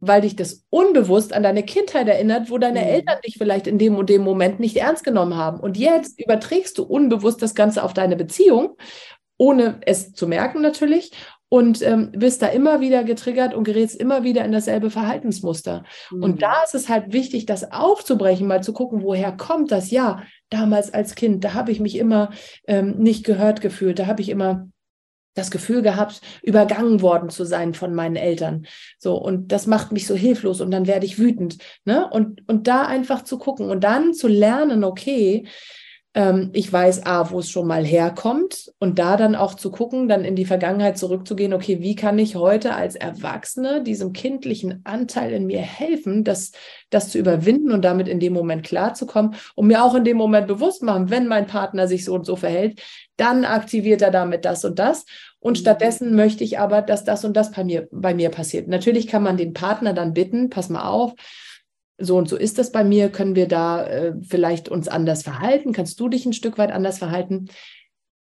[0.00, 2.86] weil dich das unbewusst an deine Kindheit erinnert, wo deine mhm.
[2.86, 5.60] Eltern dich vielleicht in dem und dem Moment nicht ernst genommen haben.
[5.60, 8.76] Und jetzt überträgst du unbewusst das Ganze auf deine Beziehung,
[9.38, 11.12] ohne es zu merken natürlich
[11.48, 15.84] und ähm, bist da immer wieder getriggert und gerätst immer wieder in dasselbe Verhaltensmuster.
[16.10, 16.22] Mhm.
[16.22, 19.90] Und da ist es halt wichtig, das aufzubrechen, mal zu gucken, woher kommt das?
[19.90, 22.30] Ja, damals als Kind, da habe ich mich immer
[22.66, 24.68] ähm, nicht gehört gefühlt, da habe ich immer
[25.34, 28.66] das Gefühl gehabt, übergangen worden zu sein von meinen Eltern.
[28.98, 31.58] So, und das macht mich so hilflos und dann werde ich wütend.
[31.84, 32.08] Ne?
[32.08, 35.46] Und, und da einfach zu gucken und dann zu lernen, okay,
[36.52, 40.24] ich weiß, A, wo es schon mal herkommt und da dann auch zu gucken, dann
[40.24, 45.46] in die Vergangenheit zurückzugehen, okay, wie kann ich heute als Erwachsene diesem kindlichen Anteil in
[45.46, 46.52] mir helfen, das,
[46.90, 50.46] das zu überwinden und damit in dem Moment klarzukommen und mir auch in dem Moment
[50.46, 52.80] bewusst machen, wenn mein Partner sich so und so verhält,
[53.16, 55.06] dann aktiviert er damit das und das.
[55.40, 55.62] Und mhm.
[55.62, 58.68] stattdessen möchte ich aber, dass das und das bei mir, bei mir passiert.
[58.68, 61.14] Natürlich kann man den Partner dann bitten, pass mal auf,
[61.98, 65.72] so und so ist das bei mir, können wir da äh, vielleicht uns anders verhalten?
[65.72, 67.48] Kannst du dich ein Stück weit anders verhalten?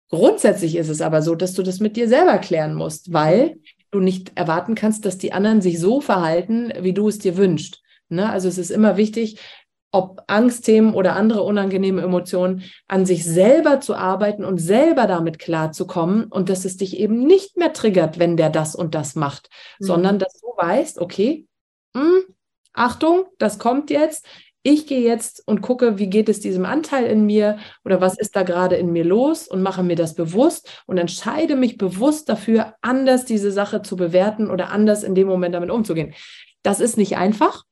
[0.09, 3.57] Grundsätzlich ist es aber so, dass du das mit dir selber klären musst, weil
[3.91, 7.81] du nicht erwarten kannst, dass die anderen sich so verhalten, wie du es dir wünschst.
[8.09, 8.29] Ne?
[8.29, 9.39] Also es ist immer wichtig,
[9.91, 16.25] ob Angstthemen oder andere unangenehme Emotionen, an sich selber zu arbeiten und selber damit klarzukommen
[16.25, 19.49] und dass es dich eben nicht mehr triggert, wenn der das und das macht,
[19.79, 19.85] mhm.
[19.85, 21.47] sondern dass du weißt, okay,
[21.93, 22.34] mh, hm,
[22.75, 24.25] Achtung, das kommt jetzt.
[24.67, 28.35] Ich gehe jetzt und gucke, wie geht es diesem Anteil in mir oder was ist
[28.35, 32.73] da gerade in mir los und mache mir das bewusst und entscheide mich bewusst dafür,
[32.81, 36.15] anders diese Sache zu bewerten oder anders in dem Moment damit umzugehen.
[36.63, 37.63] Das ist nicht einfach.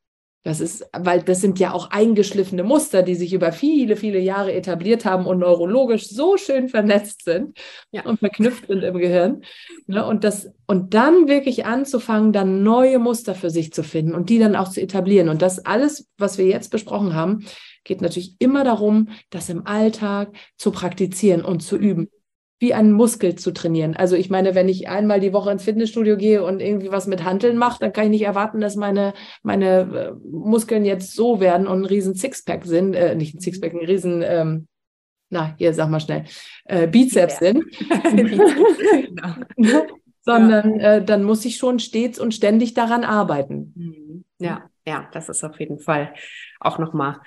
[0.44, 4.54] Das ist, weil das sind ja auch eingeschliffene Muster, die sich über viele, viele Jahre
[4.54, 7.58] etabliert haben und neurologisch so schön vernetzt sind
[7.92, 8.06] ja.
[8.06, 9.44] und verknüpft sind im Gehirn.
[9.88, 10.06] Ne?
[10.06, 14.38] Und das, und dann wirklich anzufangen, dann neue Muster für sich zu finden und die
[14.38, 15.30] dann auch zu etablieren.
[15.30, 17.46] Und das alles, was wir jetzt besprochen haben,
[17.86, 22.10] geht natürlich immer darum, das im Alltag zu praktizieren und zu üben
[22.64, 23.94] wie einen Muskel zu trainieren.
[23.94, 27.26] Also ich meine, wenn ich einmal die Woche ins Fitnessstudio gehe und irgendwie was mit
[27.26, 31.68] Handeln mache, dann kann ich nicht erwarten, dass meine, meine äh, Muskeln jetzt so werden
[31.68, 34.68] und ein riesen Sixpack sind, äh, nicht ein Sixpack, ein riesen, ähm,
[35.30, 36.24] na, hier sag mal schnell,
[36.64, 37.48] äh, Bizeps ja.
[37.48, 37.66] sind.
[39.58, 39.82] genau.
[40.22, 40.94] Sondern ja.
[40.94, 43.74] äh, dann muss ich schon stets und ständig daran arbeiten.
[43.76, 44.24] Mhm.
[44.40, 46.14] Ja, ja, das ist auf jeden Fall
[46.62, 47.18] auch nochmal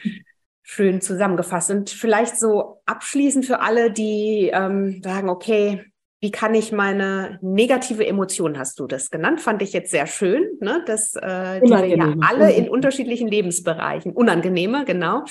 [0.68, 1.70] schön zusammengefasst.
[1.70, 5.84] Und vielleicht so abschließend für alle, die ähm, sagen, okay,
[6.20, 10.44] wie kann ich meine negative Emotion, hast du das genannt, fand ich jetzt sehr schön,
[10.60, 10.82] ne?
[10.84, 15.24] dass äh, die wir ja alle in unterschiedlichen Lebensbereichen, unangenehme, genau,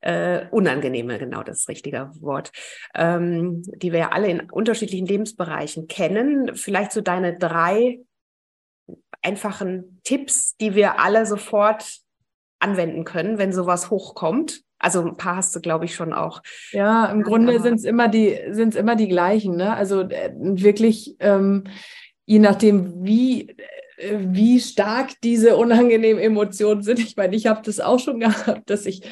[0.00, 2.50] äh, unangenehme, genau das richtige Wort,
[2.96, 6.56] ähm, die wir ja alle in unterschiedlichen Lebensbereichen kennen.
[6.56, 8.00] Vielleicht so deine drei
[9.22, 12.00] einfachen Tipps, die wir alle sofort
[12.58, 14.64] anwenden können, wenn sowas hochkommt.
[14.80, 16.42] Also ein paar hast du, glaube ich, schon auch.
[16.72, 19.74] Ja, im Grunde sind es immer die, sind immer die gleichen, ne?
[19.76, 21.64] Also äh, wirklich, ähm,
[22.24, 23.50] je nachdem, wie,
[23.98, 26.98] äh, wie stark diese unangenehmen Emotionen sind.
[26.98, 29.02] Ich meine, ich habe das auch schon gehabt, dass ich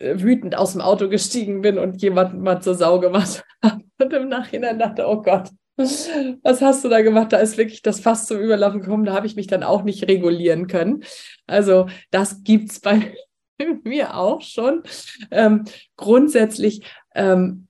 [0.00, 3.84] äh, wütend aus dem Auto gestiegen bin und jemanden mal zur Sau gemacht habe.
[4.02, 7.32] Und im Nachhinein dachte, oh Gott, was hast du da gemacht?
[7.32, 9.04] Da ist wirklich das Fass zum Überlaufen gekommen.
[9.04, 11.04] Da habe ich mich dann auch nicht regulieren können.
[11.46, 13.14] Also das gibt es bei
[13.84, 14.82] mir auch schon.
[15.30, 15.64] Ähm,
[15.96, 16.82] grundsätzlich
[17.14, 17.68] ähm,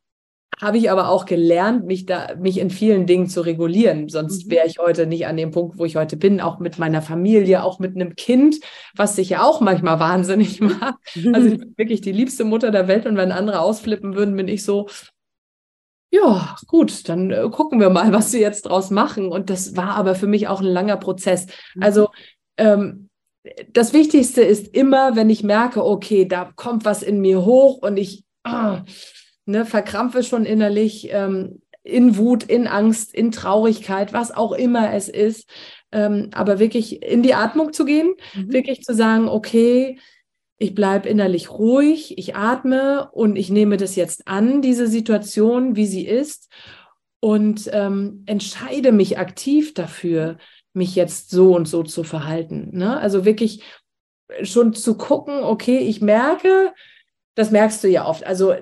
[0.61, 4.09] habe ich aber auch gelernt, mich da, mich in vielen Dingen zu regulieren.
[4.09, 4.51] Sonst mhm.
[4.53, 7.65] wäre ich heute nicht an dem Punkt, wo ich heute bin, auch mit meiner Familie,
[7.65, 8.61] auch mit einem Kind,
[8.95, 10.95] was sich ja auch manchmal wahnsinnig macht.
[11.33, 14.49] Also ich bin wirklich die liebste Mutter der Welt und wenn andere ausflippen würden, bin
[14.49, 14.89] ich so,
[16.11, 19.29] ja, gut, dann äh, gucken wir mal, was sie jetzt draus machen.
[19.29, 21.47] Und das war aber für mich auch ein langer Prozess.
[21.75, 21.83] Mhm.
[21.83, 22.09] Also
[22.57, 23.04] ähm,
[23.73, 27.97] das Wichtigste ist immer, wenn ich merke, okay, da kommt was in mir hoch und
[27.97, 28.85] ich ah,
[29.45, 35.09] ne, verkrampfe schon innerlich ähm, in Wut, in Angst, in Traurigkeit, was auch immer es
[35.09, 35.49] ist,
[35.93, 38.53] ähm, aber wirklich in die Atmung zu gehen, mhm.
[38.53, 39.99] wirklich zu sagen, okay,
[40.57, 45.87] ich bleibe innerlich ruhig, ich atme und ich nehme das jetzt an, diese Situation, wie
[45.87, 46.51] sie ist
[47.21, 50.39] und ähm, entscheide mich aktiv dafür,
[50.75, 52.71] mich jetzt so und so zu verhalten.
[52.73, 52.99] Ne?
[52.99, 53.63] Also wirklich
[54.43, 56.73] schon zu gucken, okay, ich merke,
[57.35, 58.27] das merkst du ja oft.
[58.27, 58.55] Also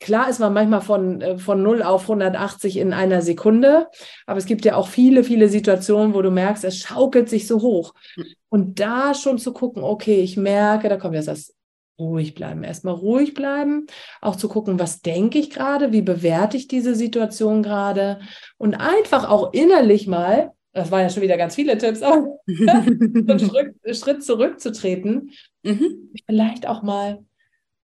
[0.00, 3.88] klar ist man manchmal von, äh, von 0 auf 180 in einer Sekunde,
[4.26, 7.60] aber es gibt ja auch viele, viele Situationen, wo du merkst, es schaukelt sich so
[7.60, 7.94] hoch.
[8.14, 8.24] Hm.
[8.48, 11.54] Und da schon zu gucken, okay, ich merke, da kommt jetzt das
[11.98, 12.64] ruhig bleiben.
[12.64, 13.86] Erstmal ruhig bleiben,
[14.20, 18.20] auch zu gucken, was denke ich gerade, wie bewerte ich diese Situation gerade
[18.58, 23.38] und einfach auch innerlich mal das waren ja schon wieder ganz viele Tipps, aber einen
[23.38, 25.30] Schritt, Schritt zurückzutreten,
[25.62, 26.10] mhm.
[26.26, 27.24] vielleicht auch mal,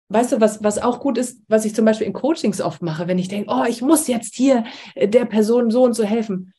[0.09, 3.07] weißt du, was, was auch gut ist, was ich zum Beispiel in Coachings oft mache,
[3.07, 4.65] wenn ich denke, oh, ich muss jetzt hier
[4.97, 6.53] der Person so und so helfen,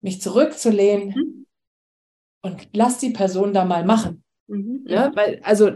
[0.00, 1.46] mich zurückzulehnen mhm.
[2.42, 4.22] und lass die Person da mal machen.
[4.46, 4.84] Mhm.
[4.86, 5.72] Ja, weil, also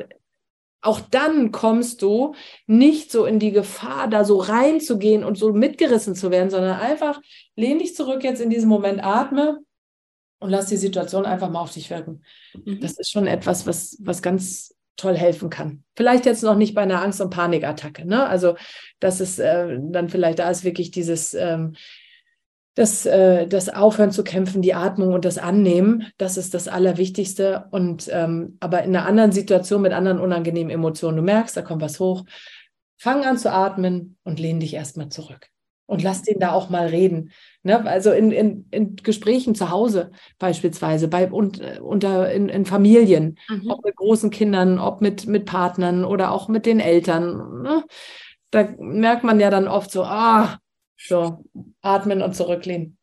[0.81, 2.37] auch dann kommst du
[2.69, 7.21] nicht so in die Gefahr, da so reinzugehen und so mitgerissen zu werden, sondern einfach
[7.57, 9.59] lehn dich zurück jetzt in diesem Moment, atme
[10.39, 12.23] und lass die Situation einfach mal auf dich wirken.
[12.65, 12.81] Mhm.
[12.81, 15.85] Das ist schon etwas, was, was ganz toll helfen kann.
[15.97, 18.07] Vielleicht jetzt noch nicht bei einer Angst- und Panikattacke.
[18.07, 18.27] Ne?
[18.27, 18.57] Also,
[19.01, 21.75] das ist äh, dann vielleicht, da ist wirklich dieses, ähm,
[22.75, 27.67] das, äh, das Aufhören zu kämpfen, die Atmung und das Annehmen, das ist das Allerwichtigste.
[27.71, 31.83] Und ähm, aber in einer anderen Situation mit anderen unangenehmen Emotionen, du merkst, da kommt
[31.83, 32.25] was hoch,
[32.97, 35.49] fang an zu atmen und lehn dich erstmal zurück
[35.89, 37.33] und lass den da auch mal reden.
[37.63, 37.85] Ne?
[37.87, 43.71] Also in, in, in Gesprächen zu Hause beispielsweise, bei, und, unter, in, in Familien, mhm.
[43.71, 47.63] ob mit großen Kindern, ob mit, mit Partnern oder auch mit den Eltern.
[47.63, 47.85] Ne?
[48.51, 50.59] Da merkt man ja dann oft so, ah,
[50.99, 51.43] so,
[51.81, 52.99] atmen und zurücklehnen.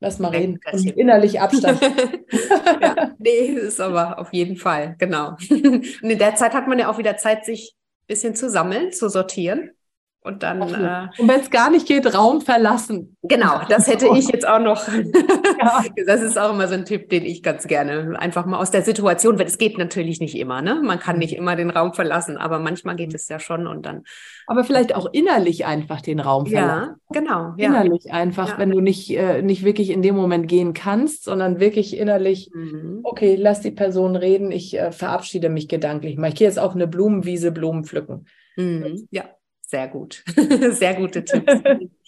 [0.00, 0.58] Lass mal reden.
[0.72, 1.80] Und innerlich Abstand.
[2.80, 5.36] ja, nee, ist aber auf jeden Fall, genau.
[5.50, 8.92] Und in der Zeit hat man ja auch wieder Zeit, sich ein bisschen zu sammeln,
[8.92, 9.72] zu sortieren.
[10.20, 10.60] Und dann.
[10.60, 13.16] Äh, und wenn es gar nicht geht, Raum verlassen.
[13.22, 14.86] Genau, das hätte ich jetzt auch noch.
[15.60, 15.84] ja.
[16.06, 18.82] Das ist auch immer so ein Tipp, den ich ganz gerne einfach mal aus der
[18.82, 20.82] Situation, weil es geht natürlich nicht immer, ne?
[20.84, 24.02] Man kann nicht immer den Raum verlassen, aber manchmal geht es ja schon und dann.
[24.46, 26.96] Aber vielleicht auch innerlich einfach den Raum verlassen.
[27.10, 27.54] Ja, genau.
[27.56, 27.68] Ja.
[27.68, 28.58] Innerlich einfach, ja.
[28.58, 33.00] wenn du nicht, äh, nicht wirklich in dem Moment gehen kannst, sondern wirklich innerlich, mhm.
[33.04, 36.28] okay, lass die Person reden, ich äh, verabschiede mich gedanklich mal.
[36.28, 38.26] Ich gehe jetzt auf eine Blumenwiese Blumen pflücken.
[38.56, 39.06] Mhm.
[39.10, 39.24] Ja,
[39.68, 40.24] sehr gut.
[40.70, 41.52] sehr gute Tipps.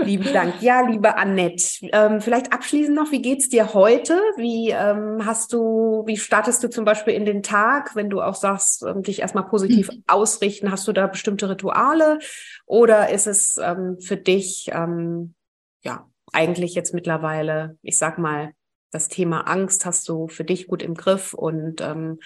[0.00, 0.62] Lieben Dank.
[0.62, 4.14] Ja, liebe Annette, ähm, vielleicht abschließend noch, wie geht's dir heute?
[4.36, 8.36] Wie ähm, hast du, wie startest du zum Beispiel in den Tag, wenn du auch
[8.36, 10.04] sagst, ähm, dich erstmal positiv mhm.
[10.06, 10.70] ausrichten?
[10.70, 12.20] Hast du da bestimmte Rituale?
[12.64, 15.34] Oder ist es ähm, für dich, ähm,
[15.82, 18.52] ja, eigentlich jetzt mittlerweile, ich sag mal,
[18.92, 22.20] das Thema Angst hast du für dich gut im Griff und ähm,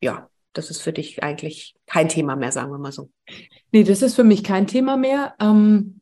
[0.00, 3.10] ja, das ist für dich eigentlich kein Thema mehr, sagen wir mal so.
[3.72, 5.34] Nee, das ist für mich kein Thema mehr.
[5.40, 6.00] Ähm,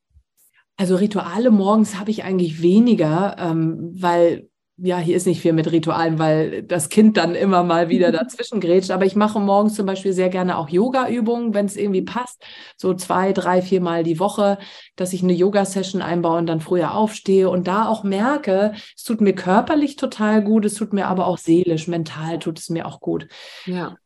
[0.76, 4.48] also Rituale morgens habe ich eigentlich weniger, ähm, weil
[4.80, 8.60] ja, hier ist nicht viel mit Ritualen, weil das Kind dann immer mal wieder dazwischen
[8.60, 8.92] grätscht.
[8.92, 12.44] Aber ich mache morgens zum Beispiel sehr gerne auch Yoga-Übungen, wenn es irgendwie passt.
[12.76, 14.58] So zwei, drei, vier Mal die Woche,
[14.94, 19.20] dass ich eine Yoga-Session einbaue und dann früher aufstehe und da auch merke, es tut
[19.20, 23.00] mir körperlich total gut, es tut mir aber auch seelisch, mental tut es mir auch
[23.00, 23.26] gut.
[23.66, 23.96] Ja.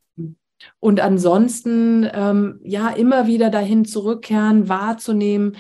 [0.81, 5.57] Und ansonsten, ähm, ja, immer wieder dahin zurückkehren, wahrzunehmen,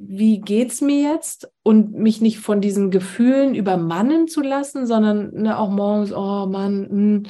[0.00, 5.58] wie geht's mir jetzt und mich nicht von diesen Gefühlen übermannen zu lassen, sondern ne,
[5.58, 7.28] auch morgens, oh Mann, mh,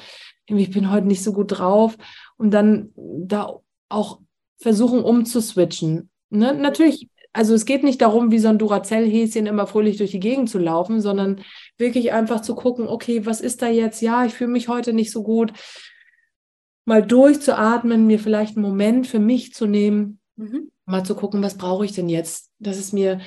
[0.49, 1.97] hm, ich bin heute nicht so gut drauf
[2.37, 3.59] und dann da
[3.89, 4.21] auch
[4.59, 6.11] versuchen umzuswitchen.
[6.31, 6.55] Ne?
[6.55, 10.51] Natürlich, also es geht nicht darum, wie so ein Duracell-Häschen immer fröhlich durch die Gegend
[10.51, 11.43] zu laufen, sondern
[11.77, 14.01] wirklich einfach zu gucken, okay, was ist da jetzt?
[14.01, 15.53] Ja, ich fühle mich heute nicht so gut
[16.89, 20.71] mal durchzuatmen, mir vielleicht einen Moment für mich zu nehmen, mhm.
[20.87, 23.21] mal zu gucken, was brauche ich denn jetzt, dass es mir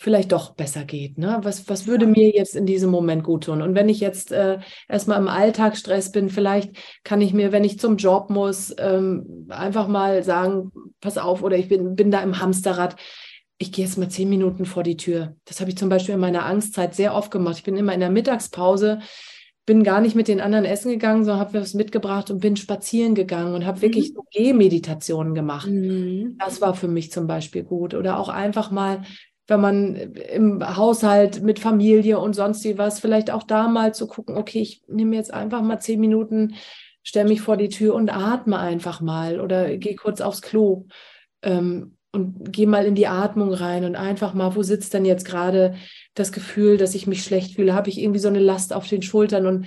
[0.00, 1.18] vielleicht doch besser geht.
[1.18, 1.40] Ne?
[1.42, 3.60] Was, was würde mir jetzt in diesem Moment gut tun?
[3.60, 6.74] Und wenn ich jetzt äh, erstmal im Alltagsstress bin, vielleicht
[7.04, 10.72] kann ich mir, wenn ich zum Job muss, ähm, einfach mal sagen,
[11.02, 12.96] pass auf, oder ich bin, bin da im Hamsterrad.
[13.58, 15.36] Ich gehe jetzt mal zehn Minuten vor die Tür.
[15.44, 17.58] Das habe ich zum Beispiel in meiner Angstzeit sehr oft gemacht.
[17.58, 19.00] Ich bin immer in der Mittagspause
[19.66, 23.14] bin gar nicht mit den anderen essen gegangen, sondern habe was mitgebracht und bin spazieren
[23.14, 23.82] gegangen und habe mhm.
[23.82, 25.68] wirklich so Gehmeditationen gemacht.
[25.68, 26.36] Mhm.
[26.38, 27.94] Das war für mich zum Beispiel gut.
[27.94, 29.02] Oder auch einfach mal,
[29.46, 34.06] wenn man im Haushalt mit Familie und sonst wie was, vielleicht auch da mal zu
[34.06, 36.54] gucken, okay, ich nehme jetzt einfach mal zehn Minuten,
[37.02, 40.86] stelle mich vor die Tür und atme einfach mal oder gehe kurz aufs Klo.
[41.42, 45.24] Ähm, und gehe mal in die Atmung rein und einfach mal, wo sitzt denn jetzt
[45.24, 45.74] gerade
[46.14, 47.74] das Gefühl, dass ich mich schlecht fühle?
[47.74, 49.66] Habe ich irgendwie so eine Last auf den Schultern und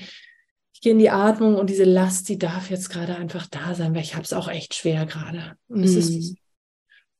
[0.74, 3.94] ich gehe in die Atmung und diese Last, die darf jetzt gerade einfach da sein,
[3.94, 5.56] weil ich habe es auch echt schwer gerade.
[5.68, 6.38] Und es ist mhm.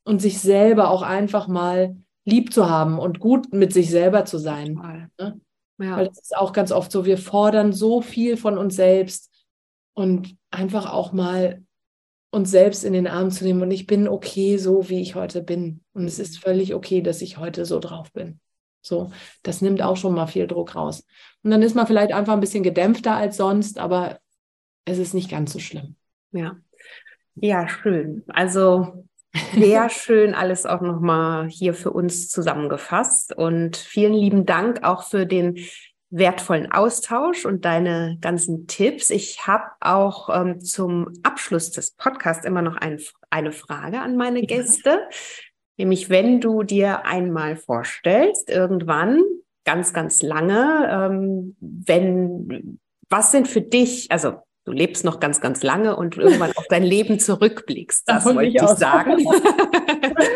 [0.06, 1.96] und sich selber auch einfach mal
[2.26, 5.10] lieb zu haben und gut mit sich selber zu sein.
[5.20, 5.40] Ne?
[5.80, 5.98] Ja.
[5.98, 9.32] Weil das ist auch ganz oft so, wir fordern so viel von uns selbst
[9.94, 11.64] und einfach auch mal
[12.32, 15.44] uns selbst in den Arm zu nehmen und ich bin okay so, wie ich heute
[15.44, 15.82] bin.
[15.94, 18.40] Und es ist völlig okay, dass ich heute so drauf bin.
[18.84, 19.12] So,
[19.42, 21.06] das nimmt auch schon mal viel Druck raus.
[21.42, 24.20] Und dann ist man vielleicht einfach ein bisschen gedämpfter als sonst, aber
[24.86, 25.96] es ist nicht ganz so schlimm.
[26.32, 26.58] Ja.
[27.36, 28.24] Ja, schön.
[28.28, 29.06] Also
[29.56, 33.36] sehr schön alles auch nochmal hier für uns zusammengefasst.
[33.36, 35.58] Und vielen lieben Dank auch für den
[36.10, 39.10] wertvollen Austausch und deine ganzen Tipps.
[39.10, 43.00] Ich habe auch ähm, zum Abschluss des Podcasts immer noch ein,
[43.32, 44.42] eine Frage an meine.
[44.44, 45.00] Gäste.
[45.78, 49.22] Nämlich, wenn du dir einmal vorstellst, irgendwann,
[49.66, 55.64] ganz, ganz lange, ähm, wenn, was sind für dich, also du lebst noch ganz, ganz
[55.64, 58.04] lange und irgendwann auf dein Leben zurückblickst.
[58.08, 59.18] Das wollte ich, ich sagen.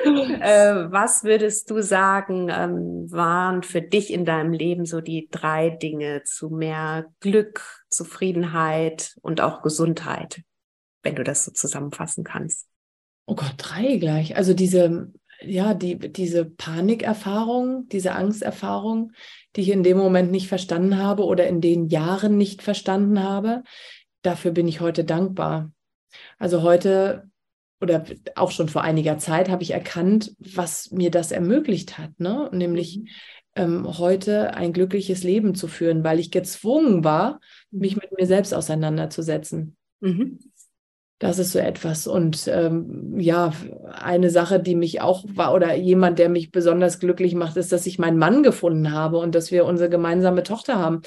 [0.41, 5.69] äh, was würdest du sagen, ähm, waren für dich in deinem Leben so die drei
[5.69, 10.41] Dinge zu mehr Glück, Zufriedenheit und auch Gesundheit,
[11.03, 12.67] wenn du das so zusammenfassen kannst?
[13.25, 14.37] Oh Gott, drei gleich.
[14.37, 15.11] Also diese,
[15.41, 19.11] ja, die, diese Panikerfahrung, diese Angsterfahrung,
[19.55, 23.63] die ich in dem Moment nicht verstanden habe oder in den Jahren nicht verstanden habe,
[24.21, 25.71] dafür bin ich heute dankbar.
[26.39, 27.29] Also heute
[27.79, 32.49] oder auch schon vor einiger Zeit habe ich erkannt, was mir das ermöglicht hat, ne?
[32.51, 33.07] nämlich mhm.
[33.55, 38.01] ähm, heute ein glückliches Leben zu führen, weil ich gezwungen war, mich mhm.
[38.03, 39.75] mit mir selbst auseinanderzusetzen.
[39.99, 40.39] Mhm.
[41.19, 42.05] Das ist so etwas.
[42.05, 43.51] Und ähm, ja,
[43.91, 47.87] eine Sache, die mich auch war oder jemand, der mich besonders glücklich macht, ist, dass
[47.87, 51.01] ich meinen Mann gefunden habe und dass wir unsere gemeinsame Tochter haben.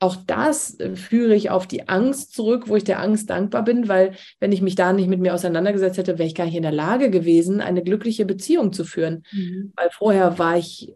[0.00, 3.88] auch das äh, führe ich auf die Angst zurück, wo ich der Angst dankbar bin,
[3.88, 6.62] weil wenn ich mich da nicht mit mir auseinandergesetzt hätte, wäre ich gar nicht in
[6.62, 9.24] der Lage gewesen, eine glückliche Beziehung zu führen.
[9.32, 9.72] Mhm.
[9.76, 10.92] Weil vorher war ich,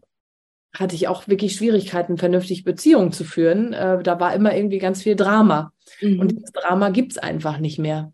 [0.74, 3.72] hatte ich auch wirklich Schwierigkeiten, vernünftig Beziehungen zu führen.
[3.72, 5.72] Äh, da war immer irgendwie ganz viel Drama.
[6.00, 6.20] Mhm.
[6.20, 8.12] Und das Drama gibt es einfach nicht mehr.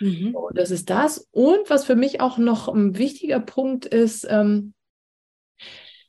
[0.00, 0.32] Mhm.
[0.32, 1.28] So, das ist das.
[1.30, 4.74] Und was für mich auch noch ein wichtiger Punkt ist, ähm,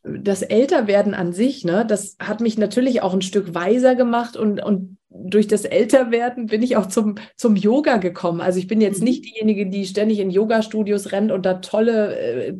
[0.03, 4.59] das Älterwerden an sich, ne, das hat mich natürlich auch ein Stück weiser gemacht und,
[4.59, 8.41] und durch das Älterwerden bin ich auch zum, zum Yoga gekommen.
[8.41, 9.05] Also ich bin jetzt mhm.
[9.05, 12.53] nicht diejenige, die ständig in Yoga-Studios rennt und da tolle äh,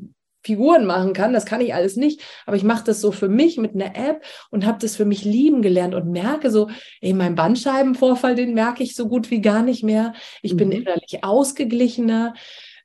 [0.46, 1.34] Figuren machen kann.
[1.34, 2.22] Das kann ich alles nicht.
[2.46, 5.26] Aber ich mache das so für mich mit einer App und habe das für mich
[5.26, 6.70] lieben gelernt und merke so,
[7.02, 10.14] ey, mein Bandscheibenvorfall, den merke ich so gut wie gar nicht mehr.
[10.44, 10.58] Ich mhm.
[10.58, 12.36] bin innerlich ausgeglichener.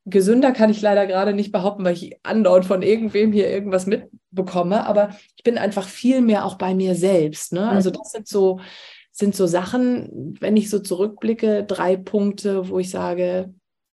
[0.07, 4.87] Gesünder kann ich leider gerade nicht behaupten, weil ich andauernd von irgendwem hier irgendwas mitbekomme.
[4.87, 7.53] Aber ich bin einfach viel mehr auch bei mir selbst.
[7.53, 7.69] Ne?
[7.69, 7.95] Also mhm.
[7.99, 8.61] das sind so,
[9.13, 13.53] sind so Sachen, wenn ich so zurückblicke, drei Punkte, wo ich sage,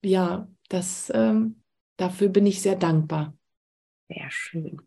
[0.03, 1.62] ja, das, ähm,
[1.97, 3.36] dafür bin ich sehr dankbar.
[4.14, 4.82] Sehr schön.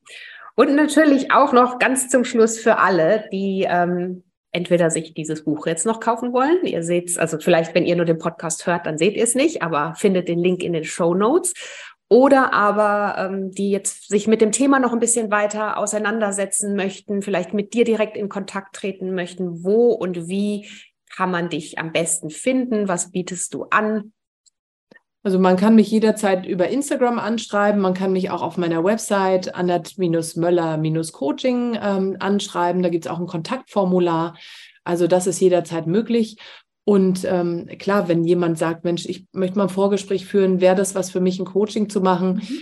[0.54, 4.22] Und natürlich auch noch ganz zum Schluss für alle, die ähm,
[4.52, 6.64] entweder sich dieses Buch jetzt noch kaufen wollen.
[6.64, 9.34] Ihr seht es, also vielleicht, wenn ihr nur den Podcast hört, dann seht ihr es
[9.34, 11.54] nicht, aber findet den Link in den Show Notes.
[12.08, 17.22] Oder aber ähm, die jetzt sich mit dem Thema noch ein bisschen weiter auseinandersetzen möchten,
[17.22, 19.64] vielleicht mit dir direkt in Kontakt treten möchten.
[19.64, 20.68] Wo und wie
[21.16, 22.88] kann man dich am besten finden?
[22.88, 24.12] Was bietest du an?
[25.24, 29.54] Also man kann mich jederzeit über Instagram anschreiben, man kann mich auch auf meiner Website
[29.54, 32.82] annette-möller-coaching ähm, anschreiben.
[32.82, 34.36] Da gibt es auch ein Kontaktformular.
[34.84, 36.36] Also das ist jederzeit möglich.
[36.84, 40.94] Und ähm, klar, wenn jemand sagt, Mensch, ich möchte mal ein Vorgespräch führen, wäre das
[40.94, 42.58] was für mich, ein Coaching zu machen, mhm.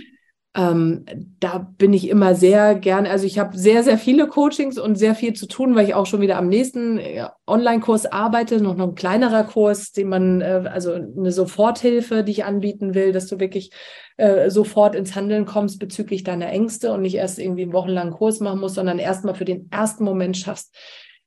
[0.55, 1.07] Ähm,
[1.40, 5.14] da bin ich immer sehr gerne, also ich habe sehr, sehr viele Coachings und sehr
[5.14, 8.88] viel zu tun, weil ich auch schon wieder am nächsten äh, Online-Kurs arbeite, noch, noch
[8.88, 13.40] ein kleinerer Kurs, den man, äh, also eine Soforthilfe, die ich anbieten will, dass du
[13.40, 13.70] wirklich
[14.18, 18.40] äh, sofort ins Handeln kommst bezüglich deiner Ängste und nicht erst irgendwie einen wochenlangen Kurs
[18.40, 20.76] machen musst, sondern erstmal für den ersten Moment schaffst,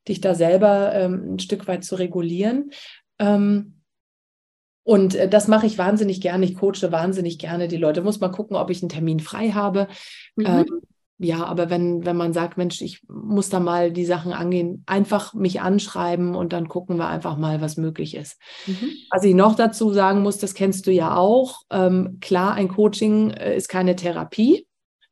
[0.08, 2.70] dich da selber ähm, ein Stück weit zu regulieren.
[3.18, 3.75] Ähm,
[4.86, 6.46] und äh, das mache ich wahnsinnig gerne.
[6.46, 8.02] Ich coache wahnsinnig gerne die Leute.
[8.02, 9.88] Muss mal gucken, ob ich einen Termin frei habe.
[10.36, 10.46] Mhm.
[10.46, 10.66] Ähm,
[11.18, 15.34] ja, aber wenn, wenn man sagt, Mensch, ich muss da mal die Sachen angehen, einfach
[15.34, 18.40] mich anschreiben und dann gucken wir einfach mal, was möglich ist.
[18.68, 18.92] Mhm.
[19.10, 21.62] Was ich noch dazu sagen muss, das kennst du ja auch.
[21.72, 24.65] Ähm, klar, ein Coaching äh, ist keine Therapie.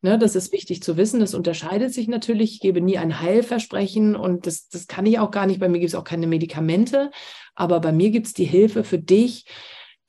[0.03, 1.21] Ne, das ist wichtig zu wissen.
[1.21, 2.55] Das unterscheidet sich natürlich.
[2.55, 5.61] Ich gebe nie ein Heilversprechen und das, das kann ich auch gar nicht.
[5.61, 7.09] Bei mir gibt es auch keine Medikamente.
[7.55, 9.45] Aber bei mir gibt es die Hilfe für dich,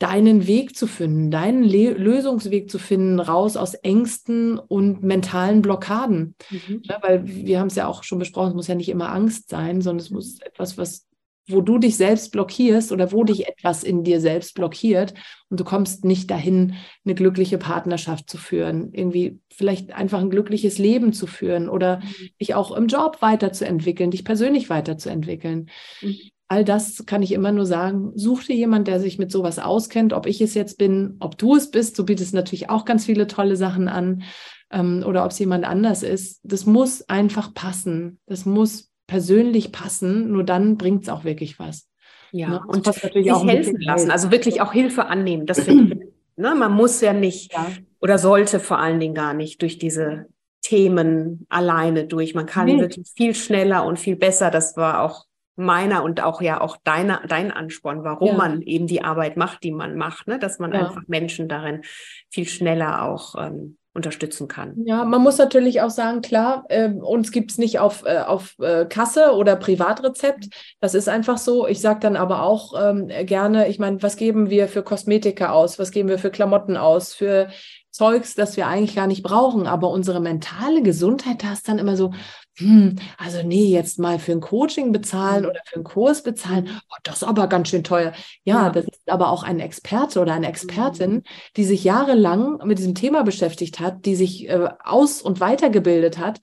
[0.01, 6.35] deinen Weg zu finden, deinen Le Lösungsweg zu finden, raus aus Ängsten und mentalen Blockaden.
[6.51, 6.83] Mhm.
[6.83, 9.49] Ja, weil wir haben es ja auch schon besprochen, es muss ja nicht immer Angst
[9.49, 11.07] sein, sondern es muss etwas, was
[11.47, 15.15] wo du dich selbst blockierst oder wo dich etwas in dir selbst blockiert
[15.51, 16.75] und du kommst nicht dahin,
[17.05, 22.29] eine glückliche Partnerschaft zu führen, irgendwie vielleicht einfach ein glückliches Leben zu führen oder mhm.
[22.41, 25.71] dich auch im Job weiterzuentwickeln, dich persönlich weiterzuentwickeln.
[26.01, 26.17] Mhm
[26.49, 30.13] all das kann ich immer nur sagen, such dir jemand, der sich mit sowas auskennt,
[30.13, 33.27] ob ich es jetzt bin, ob du es bist, du bietest natürlich auch ganz viele
[33.27, 34.23] tolle Sachen an
[34.71, 36.41] ähm, oder ob es jemand anders ist.
[36.45, 38.21] Das muss einfach passen.
[38.27, 41.89] Das muss persönlich passen, nur dann bringt es auch wirklich was.
[42.33, 42.63] Ja, ne?
[42.67, 45.47] und natürlich auch helfen lassen, also wirklich auch Hilfe annehmen.
[45.47, 46.01] Das finde ich,
[46.37, 46.55] ne?
[46.55, 47.69] man muss ja nicht ja.
[48.01, 50.27] oder sollte vor allen Dingen gar nicht durch diese
[50.61, 52.35] Themen alleine durch.
[52.35, 52.81] Man kann nee.
[52.81, 54.51] wirklich viel schneller und viel besser.
[54.51, 55.27] Das war auch
[55.57, 58.35] meiner und auch ja auch deiner, dein Ansporn, warum ja.
[58.35, 60.39] man eben die Arbeit macht, die man macht, ne?
[60.39, 60.81] dass man ja.
[60.81, 61.83] einfach Menschen darin
[62.31, 64.75] viel schneller auch ähm, unterstützen kann.
[64.85, 68.59] Ja, man muss natürlich auch sagen, klar, äh, uns gibt es nicht auf, äh, auf
[68.59, 70.49] äh, Kasse oder Privatrezept.
[70.81, 71.69] Das ist einfach so.
[71.69, 75.79] Ich sage dann aber auch ähm, gerne, ich meine, was geben wir für Kosmetika aus?
[75.79, 77.15] Was geben wir für Klamotten aus?
[77.15, 77.49] Für
[77.91, 79.69] Zeugs, das wir eigentlich gar nicht brauchen.
[79.69, 82.13] Aber unsere mentale Gesundheit, da ist dann immer so,
[82.57, 85.51] hm, also nee, jetzt mal für ein Coaching bezahlen mhm.
[85.51, 88.13] oder für einen Kurs bezahlen, oh, das ist aber ganz schön teuer.
[88.45, 91.23] Ja, ja, das ist aber auch ein Experte oder eine Expertin, mhm.
[91.57, 96.41] die sich jahrelang mit diesem Thema beschäftigt hat, die sich äh, aus- und weitergebildet hat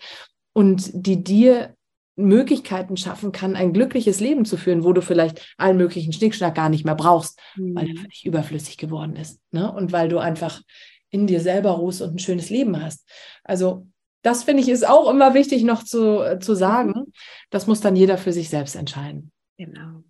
[0.53, 1.75] und die dir
[2.17, 6.67] Möglichkeiten schaffen kann, ein glückliches Leben zu führen, wo du vielleicht allen möglichen Schnickschnack gar
[6.67, 7.75] nicht mehr brauchst, mhm.
[7.75, 9.39] weil er völlig überflüssig geworden ist.
[9.51, 9.71] Ne?
[9.71, 10.61] Und weil du einfach
[11.09, 13.07] in dir selber ruhst und ein schönes Leben hast.
[13.43, 13.87] Also
[14.21, 17.13] das finde ich ist auch immer wichtig noch zu, äh, zu sagen.
[17.49, 19.31] Das muss dann jeder für sich selbst entscheiden.
[19.57, 20.03] Genau.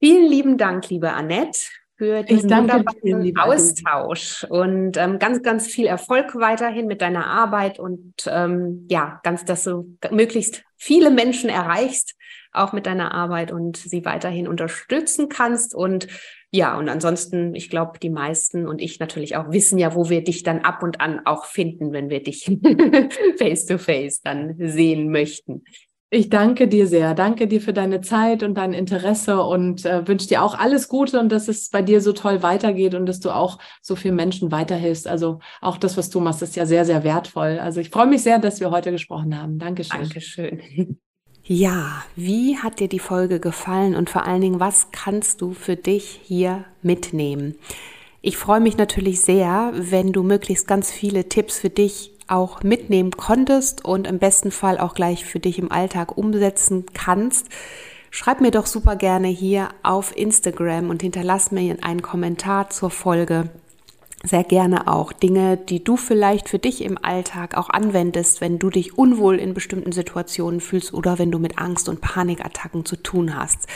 [0.00, 1.60] Vielen lieben Dank, liebe Annette,
[1.96, 8.14] für diesen wunderbaren Austausch und ähm, ganz, ganz viel Erfolg weiterhin mit deiner Arbeit und
[8.26, 12.16] ähm, ja, ganz, dass du möglichst viele Menschen erreichst,
[12.52, 16.08] auch mit deiner Arbeit und sie weiterhin unterstützen kannst und
[16.54, 20.22] ja, und ansonsten, ich glaube, die meisten und ich natürlich auch wissen ja, wo wir
[20.22, 22.44] dich dann ab und an auch finden, wenn wir dich
[23.38, 25.64] face to face dann sehen möchten.
[26.10, 27.14] Ich danke dir sehr.
[27.14, 31.18] Danke dir für deine Zeit und dein Interesse und äh, wünsche dir auch alles Gute
[31.18, 34.52] und dass es bei dir so toll weitergeht und dass du auch so vielen Menschen
[34.52, 35.08] weiterhilfst.
[35.08, 37.58] Also auch das, was du machst, ist ja sehr, sehr wertvoll.
[37.58, 39.58] Also ich freue mich sehr, dass wir heute gesprochen haben.
[39.58, 40.02] Dankeschön.
[40.02, 41.00] Dankeschön.
[41.46, 45.76] Ja, wie hat dir die Folge gefallen und vor allen Dingen, was kannst du für
[45.76, 47.58] dich hier mitnehmen?
[48.22, 53.10] Ich freue mich natürlich sehr, wenn du möglichst ganz viele Tipps für dich auch mitnehmen
[53.10, 57.48] konntest und im besten Fall auch gleich für dich im Alltag umsetzen kannst.
[58.10, 63.50] Schreib mir doch super gerne hier auf Instagram und hinterlass mir einen Kommentar zur Folge
[64.24, 68.70] sehr gerne auch Dinge, die du vielleicht für dich im Alltag auch anwendest, wenn du
[68.70, 73.36] dich unwohl in bestimmten Situationen fühlst oder wenn du mit Angst und Panikattacken zu tun
[73.36, 73.68] hast.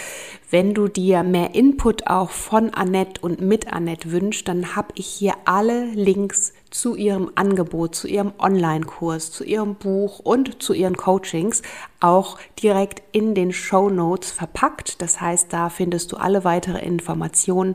[0.51, 5.07] Wenn du dir mehr Input auch von Annette und mit Annette wünschst, dann habe ich
[5.07, 10.96] hier alle Links zu ihrem Angebot, zu ihrem Online-Kurs, zu ihrem Buch und zu ihren
[10.96, 11.62] Coachings
[12.01, 15.03] auch direkt in den Show Notes verpackt.
[15.03, 17.74] Das heißt, da findest du alle weitere Informationen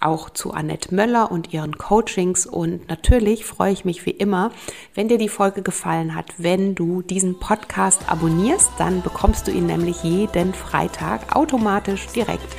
[0.00, 2.46] auch zu Annette Möller und ihren Coachings.
[2.46, 4.50] Und natürlich freue ich mich wie immer,
[4.94, 9.66] wenn dir die Folge gefallen hat, wenn du diesen Podcast abonnierst, dann bekommst du ihn
[9.66, 12.56] nämlich jeden Freitag automatisch direkt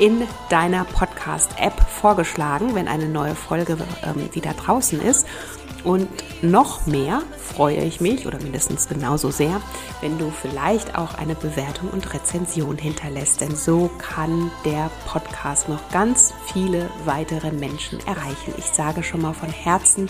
[0.00, 5.26] in deiner Podcast-App vorgeschlagen, wenn eine neue Folge ähm, wieder draußen ist.
[5.84, 6.08] Und
[6.42, 9.60] noch mehr freue ich mich, oder mindestens genauso sehr,
[10.00, 13.40] wenn du vielleicht auch eine Bewertung und Rezension hinterlässt.
[13.40, 18.54] Denn so kann der Podcast noch ganz viele weitere Menschen erreichen.
[18.56, 20.08] Ich sage schon mal von Herzen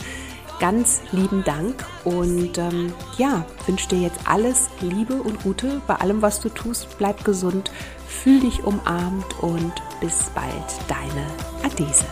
[0.60, 6.22] ganz lieben Dank und ähm, ja, wünsche dir jetzt alles Liebe und Gute bei allem,
[6.22, 6.98] was du tust.
[6.98, 7.72] Bleib gesund,
[8.06, 10.52] fühl dich umarmt und bis bald,
[10.86, 11.26] deine
[11.64, 12.06] Adese.